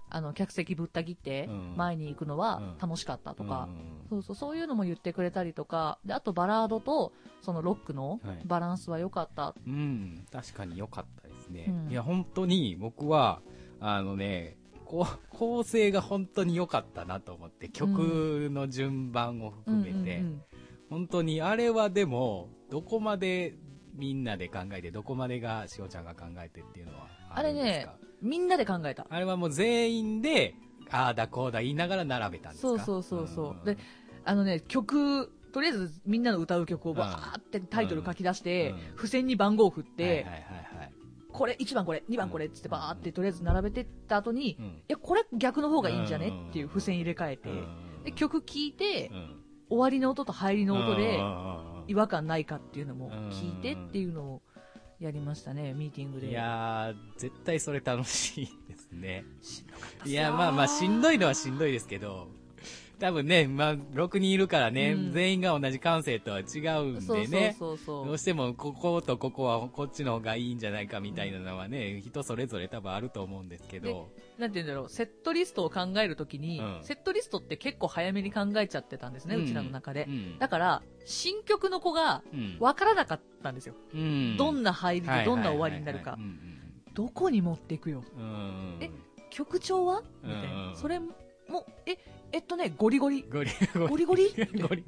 [0.09, 1.73] あの客席ぶった切ってうん。
[1.75, 4.07] 前に行くのは楽しかったとか、うん。
[4.09, 5.97] そうそうそういうのも言ってくれたりとか。
[6.05, 7.11] であとバラードと
[7.41, 8.41] そのロックのはい。
[8.45, 11.65] バランスは良かった、うん、確かに良かったですね。
[11.67, 11.91] うん。
[11.91, 13.41] いや、本当に僕は、
[13.79, 14.57] あのね、
[14.87, 20.41] こう構成が本当に良かったなと思って、曲の順番を含めて、うんうんうん。
[20.89, 23.55] 本当にあれはでも、どこまで
[23.95, 27.95] みんなで考えて、どこまでがしおちゃんが考えてっていうのはあるんですか？
[28.21, 29.05] みんなで考えた。
[29.09, 30.55] あれはもう全員で、
[30.89, 32.67] ああだこうだ言いながら並べたんですか？
[32.67, 33.65] そうそうそうそう、ん。
[33.65, 33.77] で
[34.23, 38.95] あのね曲とりあえずみんなの歌う曲をうんバーってタイトル書き出して、うん。
[38.95, 40.76] 付箋に番号を振って、はいはいはいはい。
[41.37, 44.81] これ1番これ2番これっつってバーってとりあえず並べてった後に、いうん。
[44.87, 46.33] やこれ逆の方がいいんじゃね？
[46.49, 47.49] っていう付箋入れ替えて、
[48.05, 49.43] で曲聴いて、うん。
[49.69, 51.19] 終わりの音と入りの音で
[51.87, 54.41] 違和感ないかっていうのも聞いてっていうのを
[54.97, 56.29] やりましたねミーティングで。
[56.29, 59.25] いやー、絶対それ楽しいですね。
[59.41, 62.29] しんどかったいや、まあまあ、しんどいのはしんどいですけど、
[62.99, 65.11] 多分ね、まあ、6人いるからね、うん。
[65.11, 67.55] 全員が同じ感性とは違うんでね。
[67.57, 74.09] そうそうどうしても、こことここはこっちの方がいいんじゃないかみたいなのはね、人それぞれ多分あると思うんですけど。
[74.39, 74.89] なんて言うんだろう。
[74.89, 76.79] セットリストを考えるときに、うん。
[76.83, 80.39] セットリストって結構早めに考えちゃってたんですね、うちらの中で、うん。
[80.39, 82.57] だから新曲の子がうん。
[82.59, 84.37] 分からなかったんですよ、うん。
[84.37, 86.17] どんな入りでどんな終わりになるか。
[86.93, 88.03] どこに持っていくよ。
[88.17, 88.77] うんうんうん。
[88.81, 88.89] え
[89.29, 90.01] 曲調は？
[90.23, 91.07] みたいうんうんなそれも
[91.85, 91.97] え
[92.31, 93.23] えっとねゴリゴリ。
[93.23, 94.29] ゴリゴリゴリ？
[94.61, 94.85] ゴリ。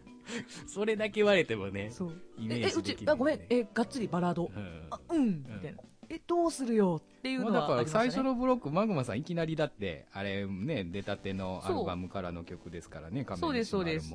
[0.67, 2.13] それだけ言われてもね、そう。
[2.37, 3.39] イメええうちージできない、あごめん。
[3.49, 4.51] えがっつりバラード。
[4.55, 4.87] うん。
[4.91, 5.27] あうん。
[5.37, 5.79] みたいな。
[6.09, 14.11] えどうするよっていうのまあだから最初のブロック、マグマさんいきなりだって、あれね、出たてのアルバムからの曲ですからね、そうですそうです。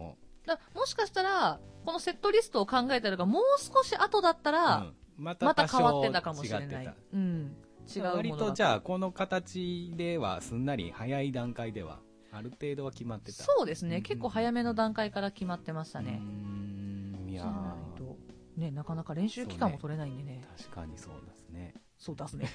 [0.47, 4.95] だもしかしたらこのセットリストを考えたのがもう少し後だったら、うん。
[5.17, 6.95] またまた変わってたかもしれない。
[7.13, 7.57] うん。
[7.89, 8.15] 違うた。
[8.15, 12.01] 割とじゃあ、この形ではすんなり早い段階では、
[12.37, 13.45] ある程度は決まってた。
[13.45, 17.31] そうですね、うん結構早めの段階から決まってましたね、うーん。
[17.31, 18.17] いやないと
[18.57, 20.41] ねなかなか練習期間も取れないんでね。
[20.57, 21.75] ー確かにそうですね。
[21.99, 22.49] そう出 すね。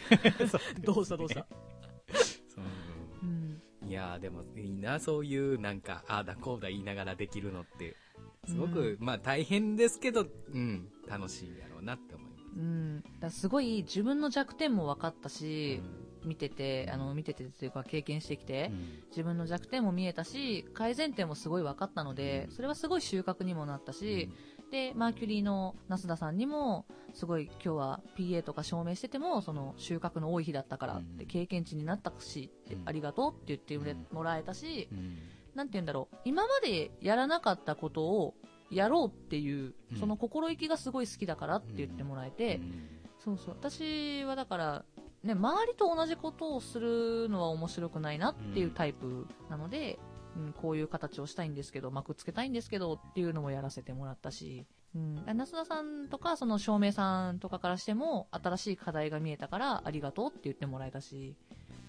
[0.84, 1.48] どうしたどうした？
[2.48, 2.64] そう。
[3.24, 3.62] うん。
[3.88, 7.96] いやーでもいいな、そういうなんか、ああだこうだ言いながらできるのって、
[8.46, 12.44] すごく、まあ大変ですけど、うん、楽しいんやろうなって思います。
[12.56, 15.82] うん、だすごい自分の弱点も分かったし、
[16.26, 19.00] 見ててあの見ててというか経験してきて、うん。
[19.10, 24.30] 自分の弱点も見えたし改善点もすごい分かったのでそれはすごい収穫にもなったし、
[24.72, 31.28] でマーキュリーの増田さんにもすごい今日は PA とか証明しててもその収穫の多い日だったからってうん。
[31.28, 32.52] 経験値になったし、
[32.86, 33.78] ありがとうって言って
[34.14, 35.18] もらえたし、うん。
[35.56, 36.18] なんて言うんだろう。
[36.26, 38.36] 今までやらなかったことを
[38.70, 39.98] やろうっていう、うん。
[39.98, 42.90] その心意気がすごい好きだからって言ってもらえて、うん。
[43.18, 43.56] そうそう。
[43.60, 44.86] 私はだから、
[45.24, 54.66] ね、周りと同じことをするのは面白くないなっていうタイプなので、うんこういう形をしたいんですけど幕つけたいんですけどっていうのもやらせてもらったし、
[54.96, 61.36] うん、那須田さんとかその照明さんとかからしても新しい課題が見えたからありがとうって言ってもらえたし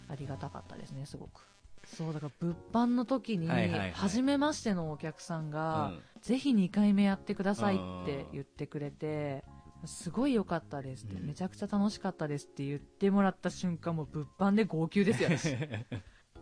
[0.09, 1.47] ありがたかったですねすごく。
[1.85, 3.49] そうだから物販の時に
[3.93, 6.03] 初めましてのお客さんが、うん。
[6.21, 9.45] ぜひ2回目やってくださいって言ってくれて、
[9.87, 11.27] すごい良かったですって、うん。
[11.27, 15.57] めちゃくちゃ楽しかったですって言ってもらった瞬間、もう物販で号泣ですよ、 私。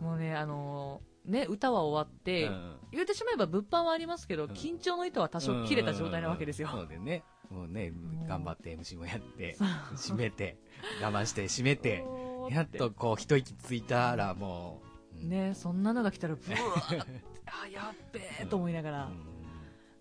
[0.01, 2.77] もうね、あのーね、歌は終わって、うん。
[2.91, 4.51] 言うてしまえば物販はありますけど、ん。
[4.51, 6.69] 緊張の糸は多少切れた状態なわけですよ。
[6.69, 7.23] そうでね。
[7.49, 7.91] もうね
[8.27, 9.57] 頑張って MC もやって
[9.95, 10.57] 締めて、
[11.01, 12.03] 我慢して締めて、
[12.51, 14.81] やっとこう一息ついたらも
[15.19, 15.29] う、うん。
[15.29, 17.11] ねそんなのが来たらブワーって
[17.63, 19.11] あやっべえと思いながら、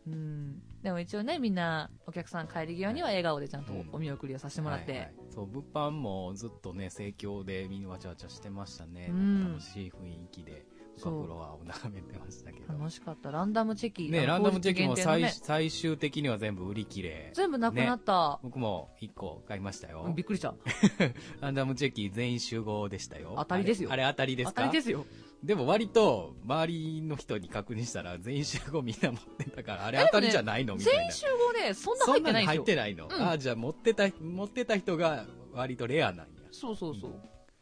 [0.06, 0.12] うん。
[0.12, 5.14] うん、でも一応ねみんなお客さん帰り際には笑顔でちゃんとお見送りをさせてもらって、はいはい。
[5.34, 9.52] そう物販もずっとね盛況でみんなわちゃわちゃしてましたね、うん。
[9.52, 10.66] 楽しい雰囲気で
[10.98, 11.22] そう。
[11.22, 12.72] フロアを眺めてましたけど。
[12.72, 13.30] 楽しかった。
[13.30, 14.10] ランダムチェキ。
[14.10, 15.32] ねランダムチェキも最,、ね。
[15.42, 17.30] 最終的には全部売り切れ。
[17.34, 20.54] 全部なくなった、僕も1個買いましたよ、うんびっくりした。
[21.40, 23.34] ランダムチェキ全員集合でしたよ。
[23.36, 23.92] 当たりですよ。
[23.92, 25.06] あれ当たりです当かたりですよ
[25.42, 30.98] でも割と周りの人に確認したら全員集合みんな持ってたからあれ当たりじゃないのみたいな。
[30.98, 33.12] 全員集合でそんな入ってないん入ってないの、うん。
[33.22, 36.24] ああじゃあ持ってた持ってた人が割とレアなんや。
[36.50, 37.12] そうそうそう、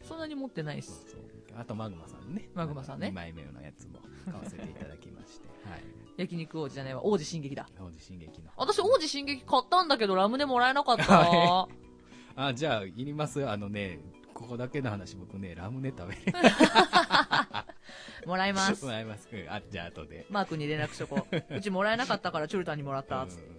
[0.02, 1.06] そんなに持ってないです。
[1.10, 1.20] そう
[1.58, 2.48] あとマグマさんね。
[2.54, 3.08] マグマさんね。
[3.08, 5.46] 2枚目のやつも買わせていただきまして。
[5.68, 5.82] はい。
[6.16, 7.04] 焼肉王子じゃないわ。
[7.04, 7.68] 王子進撃だ。
[7.78, 8.50] 王子進撃の。
[8.56, 11.04] 私王子進撃買ったんだけどラムネもらえなかった。
[11.20, 11.68] は
[12.36, 13.46] あじゃあいります？
[13.48, 13.98] あのね
[14.46, 16.20] ここだけの話僕ねラムネ食べれ
[18.26, 18.84] もらいます。
[18.84, 19.28] もらいます。
[19.32, 19.48] うん。
[19.48, 20.26] あじゃあ後で。
[20.30, 21.42] マー君に連絡しとこう。
[21.56, 23.22] うちもらえなかったからチュルタンにもらった。
[23.24, 23.56] っつって、うん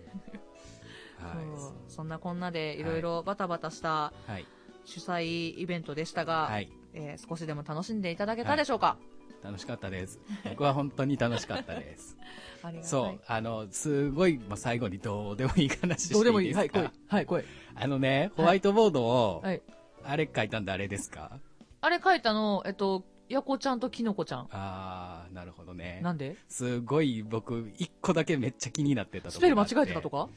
[1.20, 3.02] そうはそんなこんなでいろい。
[3.02, 4.46] ろバタバタしたいはい。
[4.86, 6.72] 主催イベントでしたが、はい。
[6.94, 8.98] えー少しでも楽しんでいただけたでしょうか、
[9.44, 10.20] 楽しかったです。
[10.46, 12.18] 僕は本当に楽しかったです。
[12.64, 12.90] ありがたい。
[12.90, 13.22] そう。
[13.28, 16.48] あのすごい、まあ、最後にどうでもいい話してどうでもいい。
[16.50, 16.94] いいですかはい来い。
[17.08, 17.44] はい来い。
[17.76, 19.62] あのねホワイトボードを、はい
[20.08, 21.40] あれ書いたん誰ですか？
[21.82, 24.40] あれ書いたのえっとやこちゃんときのこちゃん。
[24.52, 26.00] ああなるほどね。
[26.02, 26.38] なんで？
[26.48, 30.30] すごい僕一個だけめっちゃ気になってたとスペル間違えてたとか？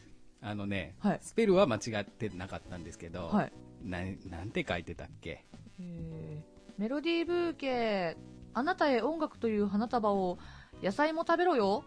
[0.42, 1.18] あのね、はい。
[1.22, 3.52] スペルは間違ってなかったんですけど、はい。
[3.84, 3.98] な
[4.28, 5.44] なんて書いてたっけ？
[5.78, 8.16] えーメロディーブーケ
[8.54, 10.38] あなたへ音楽という花束を
[10.82, 11.84] 野菜も食べろよ。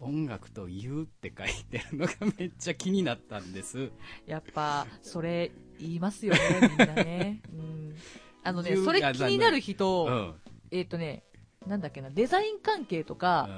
[0.00, 3.92] 音楽と言うって書いてるのがめっちゃ気になったんです。
[4.26, 5.52] やっぱそれ
[5.82, 7.94] 言いますよねみんなね、うん、
[8.42, 10.34] あのねそれ気になる人、うん、うん
[10.70, 11.24] えっ、とね
[11.66, 13.48] なんだっけなデザイン関係とか、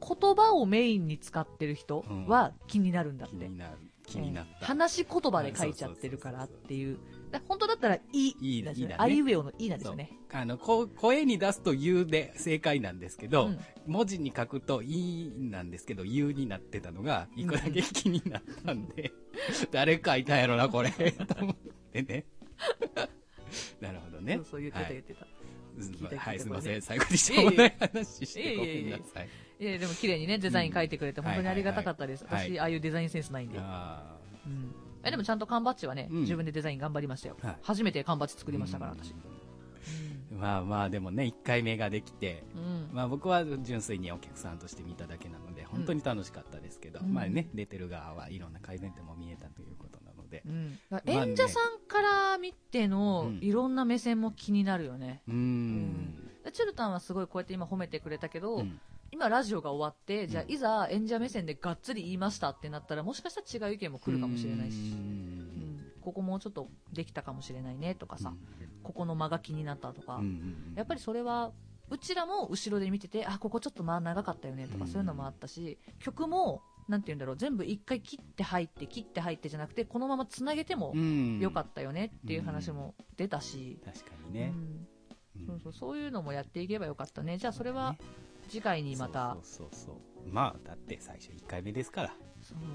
[0.00, 3.78] 言葉をメインに使ってる人は気になるんだって、気になる。
[4.06, 7.00] 気になっえーた、話し言葉で書いちゃってるからっていうだ
[7.48, 8.36] 本当だったら「い」い。
[8.40, 8.94] いいね。
[8.98, 10.10] あいうえおの「い」なんですよね。
[10.32, 13.58] あのこ声に出すと「言う」で正解なんですけど、うん。
[13.86, 19.12] 文字に書くと「い」なんですけど「言う」になってたのが一個だけ気になったんで、
[19.70, 21.56] 誰書いたんやろなこれと思っ
[21.92, 22.24] てね。
[23.80, 24.36] なるほどね。
[24.36, 25.26] そうそう言ってたはい言ってた、
[26.16, 26.82] はい、すみません。
[26.82, 29.28] 最後にしょうもない話してごめんなさい。
[29.58, 34.16] いやでも綺麗にねデザイン書いてくれてうん本当にありがたかったです、私ああいうデザインセンスないんで、あ。
[34.46, 34.74] うん
[35.04, 36.20] えでもちゃんと缶バッジはね、うん。
[36.20, 37.56] 自分でデザイン頑張りましたよ、はい。
[37.62, 38.98] 初めて缶バッジ作りましたからうん。
[38.98, 39.14] 私
[40.30, 47.12] まあまあ、でもね、1回目ができて、うん、うんまあ僕は純粋にお客さんとして見ただけなので、本当に楽しかったですけど、うん。
[47.12, 50.42] まあね、出てる側はいろんな改善点も見えたということなので。
[50.46, 50.78] う、ん。
[50.88, 51.14] まあね。
[51.28, 53.38] 演者さんから見てのうん。
[53.42, 56.30] いろんな目線も気になるよね、うーん。
[56.44, 58.80] でチュルタンはすごいこうやって今褒めてくれたけど、うん
[59.12, 60.50] 今ラジオが終わってじゃあうん。
[60.50, 64.98] いざ演者目線でがっつり言いましたってなったらもしかしたら違う意見も来るかもしれないし、うん。
[64.98, 65.80] ん。
[66.00, 68.32] ここもうちょっとできたかもしれないねとかさ、
[68.82, 70.20] ここの間が気になったとか、
[70.74, 71.52] やっぱりそれは
[71.90, 74.90] うちらも後ろで見ててあここちょっと間長かったよねとかうん。
[74.90, 81.38] そういうのもあったし、曲もなんて言うんだろう全部一回切って入って切って入ってじゃなくてこのままつなげてもうん。
[81.38, 84.52] よかったよねっていう話も出たし、確かにね。
[84.56, 85.46] うん。
[85.46, 87.36] そうそうそういうのもやっていけばよかったね。
[87.38, 87.96] じゃあそれは
[88.52, 90.30] 次回にまたそうそうそう。
[90.30, 92.14] まあ、だって最初1回目ですから、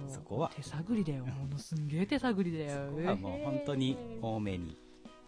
[0.07, 4.75] そこは手探りだよものすんげえ手探りだよそこはもう本当に多めに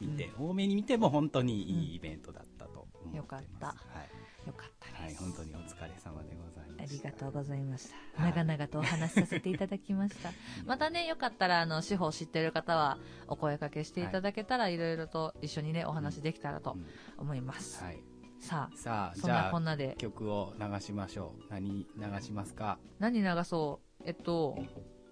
[0.02, 3.18] 見て、多めに見ても本当にいいイベントだったと思ってます。
[3.18, 4.48] よかったはい。
[4.48, 7.10] よかったはい、本当にお疲れ様でございまあした。
[7.10, 8.24] りがとうございました。
[8.24, 10.32] はい長々とお話しさせていただきました。
[10.66, 12.98] またね、よかったら、あの、司法を知ってる方は、
[13.28, 16.86] お声かけしていただけたら、いろいろと一緒にね、お話できたらとうん
[17.18, 17.84] 思います。
[17.84, 18.00] はい。
[18.40, 21.44] ささあ、あ、そんなじゃあ、こんなで、曲を流しましょう。
[21.52, 22.78] 何流しますか？
[23.00, 24.04] 何流そう？
[24.06, 24.58] えっと、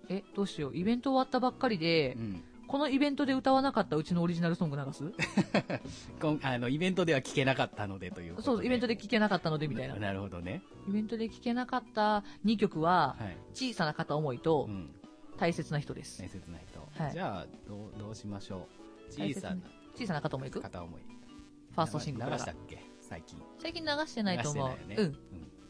[0.10, 0.76] え、どうしよう？
[0.78, 2.44] イベント終わったばっかりでう、ん。
[2.68, 5.04] このイベントで歌わなかったうちのオリジナルソング流す？
[6.22, 8.42] こんあの、イベントでは聴けなかったのでという。
[8.42, 9.96] そう、イベントで聴けなかったので、みたいな。
[9.96, 10.62] なるほどね。
[10.88, 13.38] イベントで聴けなかった2曲は、はい。
[13.54, 14.90] 小さな片思いとう、ん。
[15.38, 16.22] 大切な人です。
[16.22, 16.80] 大切な人。
[17.04, 18.68] はいじゃあ、どう、どうしましょ
[19.10, 19.12] う？
[19.14, 19.62] 小さな
[19.96, 20.60] 小さな片思いいく？
[20.60, 21.02] フ片思い。
[21.76, 22.52] ァーストシングル流した。
[22.52, 22.84] っけ？
[23.08, 23.40] 最近。
[23.60, 24.70] 最近流してないと思う。
[24.88, 25.18] ねうん。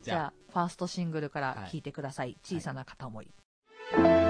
[0.02, 2.38] じゃあ、ファーストシングルから聴いてください。
[2.44, 3.30] 小さな片思い。
[3.94, 4.27] 「夜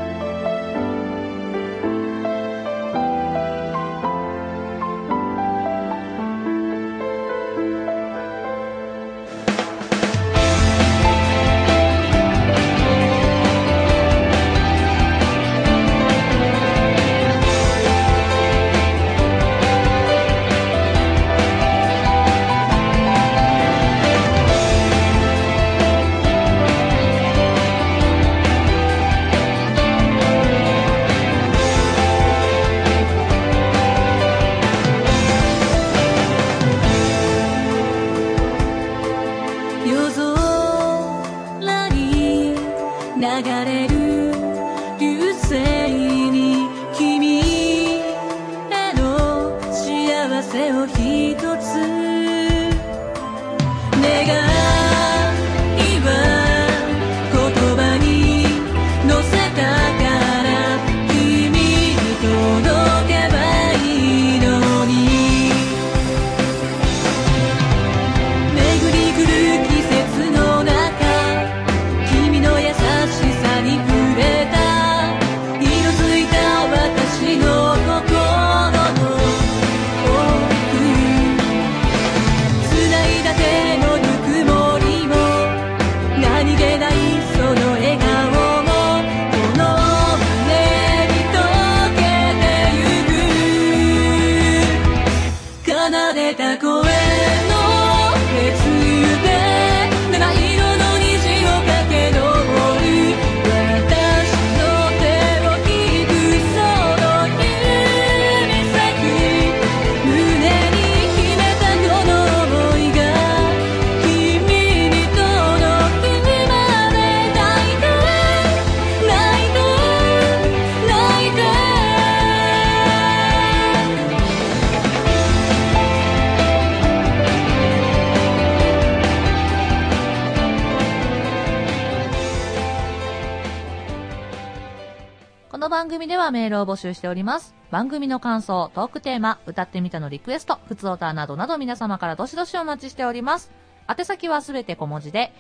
[136.47, 137.53] メールを募集しております。
[137.71, 143.51] 番組の感想、トークテーマ、歌ってみたのリクエスト、ふつおたなどなど皆様からどしどしお待ちしております。
[143.89, 145.33] 宛先はすべて小文字で、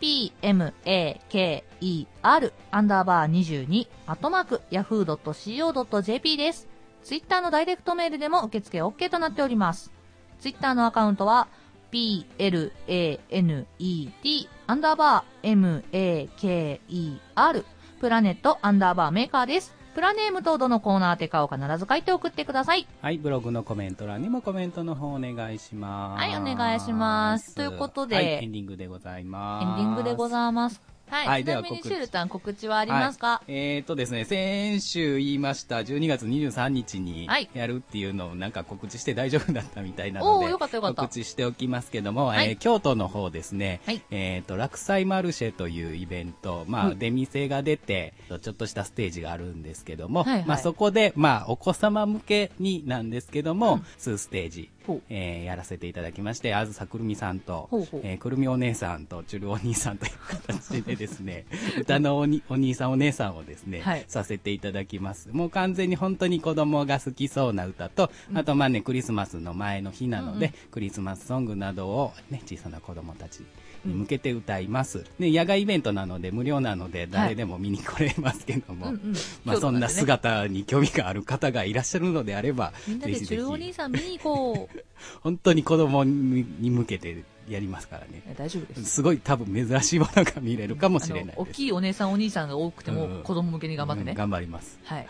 [0.00, 6.68] p, m, a, k, e, r, アンダーバー22、アットマーク、yahoo.co.jp です。
[7.02, 9.90] ツイッターのダイレクトメールでも受付 OK となっております。
[10.38, 11.48] ツイッターのアカウントは、
[11.90, 17.64] p, l, a, n, e, t, アンダーバー m, a, k, e, r
[18.00, 19.81] プラネットアンダーバーメーカーです。
[19.94, 22.86] プラネームとどのコーナーてかを必ず書いて送ってください。
[23.02, 26.20] はい、ブログのコメント欄にもコメントの方お願いします。
[26.20, 29.82] はいお願いしますということではい、エンディングでございエます。
[29.82, 30.91] ンディングでございます。
[31.12, 31.26] はい。
[31.26, 31.88] はいでは告知。
[31.88, 37.50] シェルタン告知はありますか、はい、えーとですね、先週言いました、12月23日にはい。
[37.52, 41.02] やるっていうのをなんか告知して大丈夫だったみたいなので、よかったよかった。
[41.02, 42.48] 告知しておきますけども、はい。
[42.48, 44.02] えー京都の方ですね、はい。
[44.10, 50.44] えーと、落栽マルシェというイベント、まあ、はい出店が出て、ちょっとしたステージがあるんですけども、はいはい。
[50.46, 53.84] まあそこで、まあお子様向けになんですけども、うん。
[53.98, 54.70] 数ステージ、
[55.08, 61.46] えーやらせていただきまして、あずさくるみさんと、ほえーくるみお姉さんとちゅるお兄さんという形でですね、
[61.80, 64.04] 歌のおにお兄さんお姉さんをですね、はい。
[64.08, 65.28] させていただきます。
[65.32, 73.46] もう完全に本当に子供が好きそうな歌と、あとまあね、クリスマスの前の日なので、うんクリスマスソングなどをね、小さな子供たちに
[73.84, 75.04] 向けて歌います。
[75.18, 79.14] で、野外イベントなので無料なので誰でも見に来れますけども、うんうん
[79.44, 84.22] まあそんな姿に興味がある方がいらっしゃるのであれば、みんなぜひぜでチュルお兄ひ、さん見に行
[84.54, 84.84] こう。
[85.20, 88.22] 本当に子供にに向けてやりますからね。
[88.26, 88.84] え大丈夫です。
[88.84, 94.12] すごい多分珍しいものが見れるかもしれない大きいお姉さんお兄さんが多くても、うん子供向けに頑張ってね。
[94.12, 94.78] うん頑張ります。
[94.84, 95.06] はい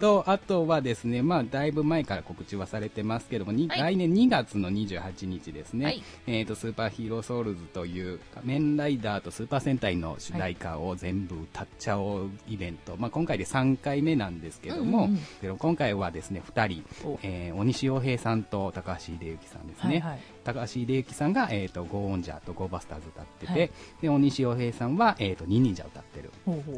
[0.00, 12.96] と、あとはですね、まあ、だいぶ前から告知はされてますけども、にはい来年2月の28日ですね、はいえっ、と、スーパーヒーローソウルズという仮面ライダーとスーパー戦隊の主題歌を全部歌っちゃおうイベント。
[12.96, 15.20] まあ、今回で3回目なんですけども、うんうん
[15.58, 19.94] 今回はですね、2人お、えー、大西洋平さんと高橋秀幸さんですね。
[19.94, 20.20] はいはい。
[20.44, 23.70] 高橋秀幸さんが、えー、とゴーオンジャーとゴーバスターズ歌ってて、はい。
[24.02, 26.30] で大西洋平さんは、えー、とニニンジャー歌ってる。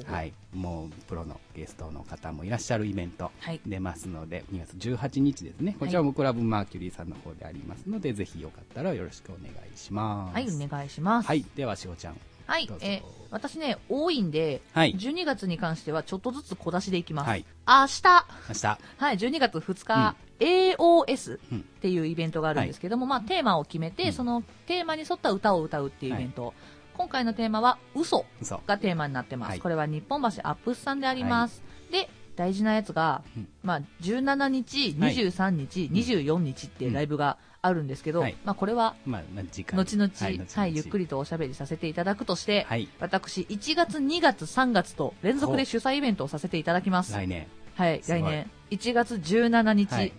[0.06, 3.60] はい、もうプロのゲストの方もいらっしゃるイベントはい。
[3.66, 5.76] 出ますので、2月18日ですね。
[5.78, 10.34] こちらもクラブマーキュリーさんの方でありますので、ぜひよかったらよろしくお願いします。
[10.34, 11.26] はい、お願いします。
[11.28, 11.44] はい。
[11.56, 12.16] ではしおちゃん。
[12.46, 14.94] はいえー私ね、多いんで、はい。
[14.94, 17.28] 12月に関してはちょっとずつ小出しでいきます。
[17.28, 17.46] はい。
[17.66, 18.02] 明日、
[18.46, 18.66] 明日。
[18.98, 24.12] はい、12月2日、うんっていうイベントがあるんですけども、まあ、テーマを決めて、うん。
[24.12, 26.54] そのテーマに沿った歌を歌うっていうイベント。
[26.94, 28.60] 今回のテーマは、嘘嘘。
[28.66, 29.50] がテーマになってます。
[29.50, 29.60] はい。
[29.60, 31.62] これは日本橋アップスさんであります。
[31.90, 33.48] で、大事なやつが、うん。
[33.62, 35.14] まあ、17日、はい。
[35.16, 38.36] 23日、24日っていうライブがあるんですけど、はい。
[38.44, 40.66] まあ、これは、後々、ははいい、後々。
[40.68, 42.88] ゆっくりとおしゃべりさせていただくとして、はい。
[43.00, 47.12] 私、1月、2月、3月と連続で主催イベントをさせていただきます。
[47.12, 47.46] 来年。
[47.74, 50.12] はい、来年、1月17日、はい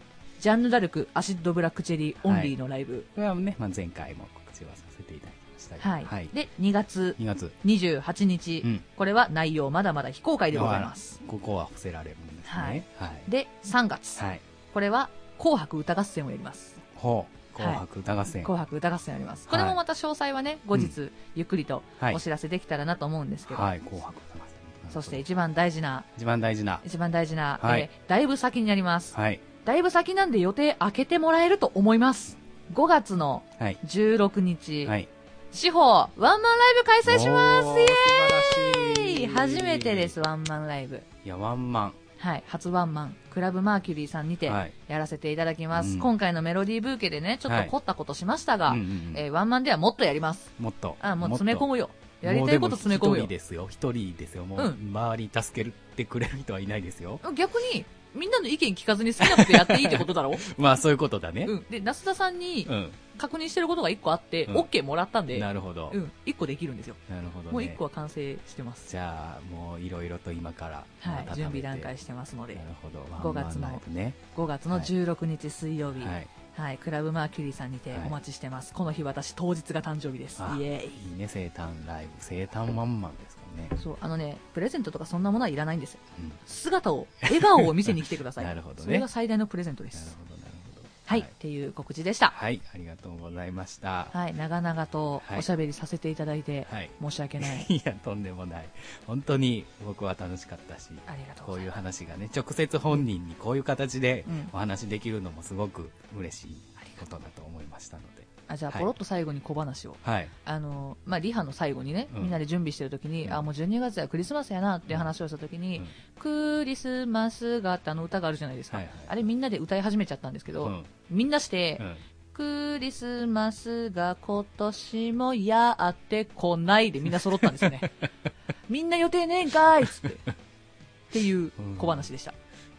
[0.43, 3.05] Janne Da Arc、Acid Black Cherry オンリーのライブ。
[3.15, 6.03] これはね、まあ、前回も告知はさせていただきましたがはい。
[6.03, 11.21] はい、で、2月2月28日、うんこれは内容まだまだ非公開でございます。
[11.29, 14.41] ここは伏せられるんですねはいはいで、3月、はい
[14.73, 16.77] これは紅白歌合戦をやります。
[16.95, 18.43] ほ紅白歌合戦。
[18.43, 19.47] 紅白歌合戦あります。
[19.47, 24.47] これもまた詳細はね、後日、ゆっくりとはいお知らせできたらなと思うんですけど、はい、紅白歌合
[24.83, 24.91] 戦。
[24.91, 26.81] そして一番大事な、一番大事な。
[26.83, 29.15] 一番大事な、はいえーだいぶ先になります。
[29.15, 29.39] はい。
[29.65, 32.37] だいぶ先なんで予定開けてもらえると思います。
[32.73, 33.77] 5月のはい。
[33.85, 35.07] 16日、はい。
[35.51, 39.19] 司法ワンマンライブ開催しますイエ。
[39.19, 41.01] ーイ初めてです、ワンマンライブ。
[41.23, 41.93] いや、ワンマン。
[42.17, 45.95] はい、初ワンマン、クラブマーキュリーさんにてはいやらせていただきます。
[45.95, 50.51] うん今回のメロディーブーケでね、ちょっと凝ったことしましたが、うんうんうんえーワンマンではもっとやります。
[50.59, 50.95] もっと。
[51.01, 51.73] あ、もう詰め込む。
[51.73, 51.89] むよ。
[52.21, 53.27] やりたいこと詰め込むよ一人。
[53.27, 53.67] ですよ。
[53.69, 54.45] 一人ですよ。
[54.45, 57.19] もう、うん周り助けてくれる人はいないですよ。
[57.35, 57.83] 逆に、
[58.15, 60.35] みんなの意見聞かずに好きなことやっていいってことだろ？
[60.57, 61.45] まあ、そういうことだね。
[61.47, 61.65] うん。
[61.69, 62.91] で、那須田さんにうん。
[63.15, 65.91] 確認してることが1個あって、うん OK もらったんで、なるほど。
[65.93, 66.95] うん、1個できるんですよ。
[67.09, 67.51] なるほどね。
[67.51, 68.89] もう1個は完成してます。
[68.89, 70.83] じゃあ、もういろいろと今から。
[70.99, 73.01] はい、準備段階ししてますのでなる、ほど。
[73.29, 74.13] 5月のね。
[74.35, 76.27] 5月の16日水曜日、はい。
[76.55, 78.73] はい、クラブマーキュリーさんにてはいお待ちしてます。
[78.73, 80.41] この日私当日が誕生日です。
[80.41, 81.11] あイエーイ。
[81.11, 82.11] いいね、生誕ライブ。
[82.19, 83.69] 生誕ワンマンですね。
[83.81, 85.99] そう、あのね、プレゼントとかそんなものはいらないんですよ。
[86.19, 86.31] うん。
[86.45, 88.45] 姿を、笑顔を見せに来てください。
[88.45, 90.17] なるほどねそれが最大のプレゼントでなるす。
[90.17, 90.87] ほど、なるほど。
[91.05, 92.29] はい、っていう告知でした。
[92.35, 94.07] はい、ありがとうございました。
[94.11, 96.89] はい、長々とはいおしゃべりさせていただいて、はい。
[97.01, 97.65] 申し訳ない。
[97.69, 98.65] いや、とんでもない。
[99.07, 102.03] 本当に僕は楽しかったし、ありがとうこういうございます。
[102.03, 106.57] 話がね、直接本人にこういう形でうんお話できるのもすごく嬉しい
[106.99, 108.22] ことだと思いましたので。
[108.47, 109.95] あじゃあ、はいポロッと最後に小話を。
[110.03, 110.27] はい。
[110.45, 115.87] あの、まあ、リハの最後にね、うんみんなで準備してる時に、うんあ、もう12月はクリスマスやなっていう話をした時に、うん
[116.19, 118.77] クリスマスがってあの歌があるじゃないですか。
[118.77, 121.95] はいはいあれみんなで歌い始めちゃったんですけど、うんみんなして、うん
[122.33, 127.91] クリスマスが今年もやってこないでみんな揃ったんですよね。
[128.69, 130.17] みんな予定ねえんかいっつって。
[130.17, 132.33] っていう小話でした。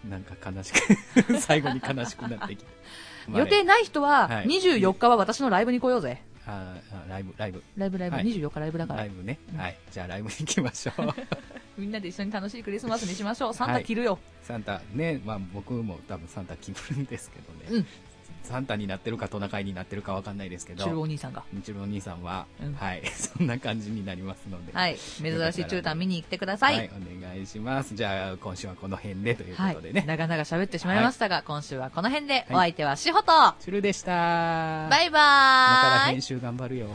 [0.09, 2.71] なんか悲しく、 最後に悲しくなってきて。
[3.33, 6.23] 予定ない人は、はい24日は私のライブに来ようぜ。
[6.47, 7.63] ああライブ、ライブ。
[7.77, 9.09] ライブライブ、はい24日ライブだからライ。
[9.11, 9.39] ブね。
[9.53, 9.77] うんはい。
[9.91, 11.15] じゃあライブに行きましょう。
[11.81, 13.55] みんなで一緒に楽しいクリスマスにしましょう。
[13.55, 14.19] サンはいタ着るよ。
[14.43, 17.67] サンタ、ね、まあ僕も多分サンタ気分ですけどね。
[17.71, 17.87] うん
[18.45, 20.85] サンタになってるかトナカイになってるかわかんないですけど。
[20.85, 21.43] 中お兄さんが。
[21.53, 24.73] 日郎お兄さんは、うんはい、 そんな感じになりますので。
[24.73, 24.97] はい。
[24.97, 26.77] 珍しい中短見に来てください。
[26.77, 27.95] はい、お願いします。
[27.95, 30.05] じゃあ、今週はこの辺でというはいことでね。
[30.07, 34.13] 長々喋ってしまいましたが、今週はこの辺で、はいお相手はしほと、チュルでした。
[34.89, 36.89] バイバ今からーイ編集頑張るよ。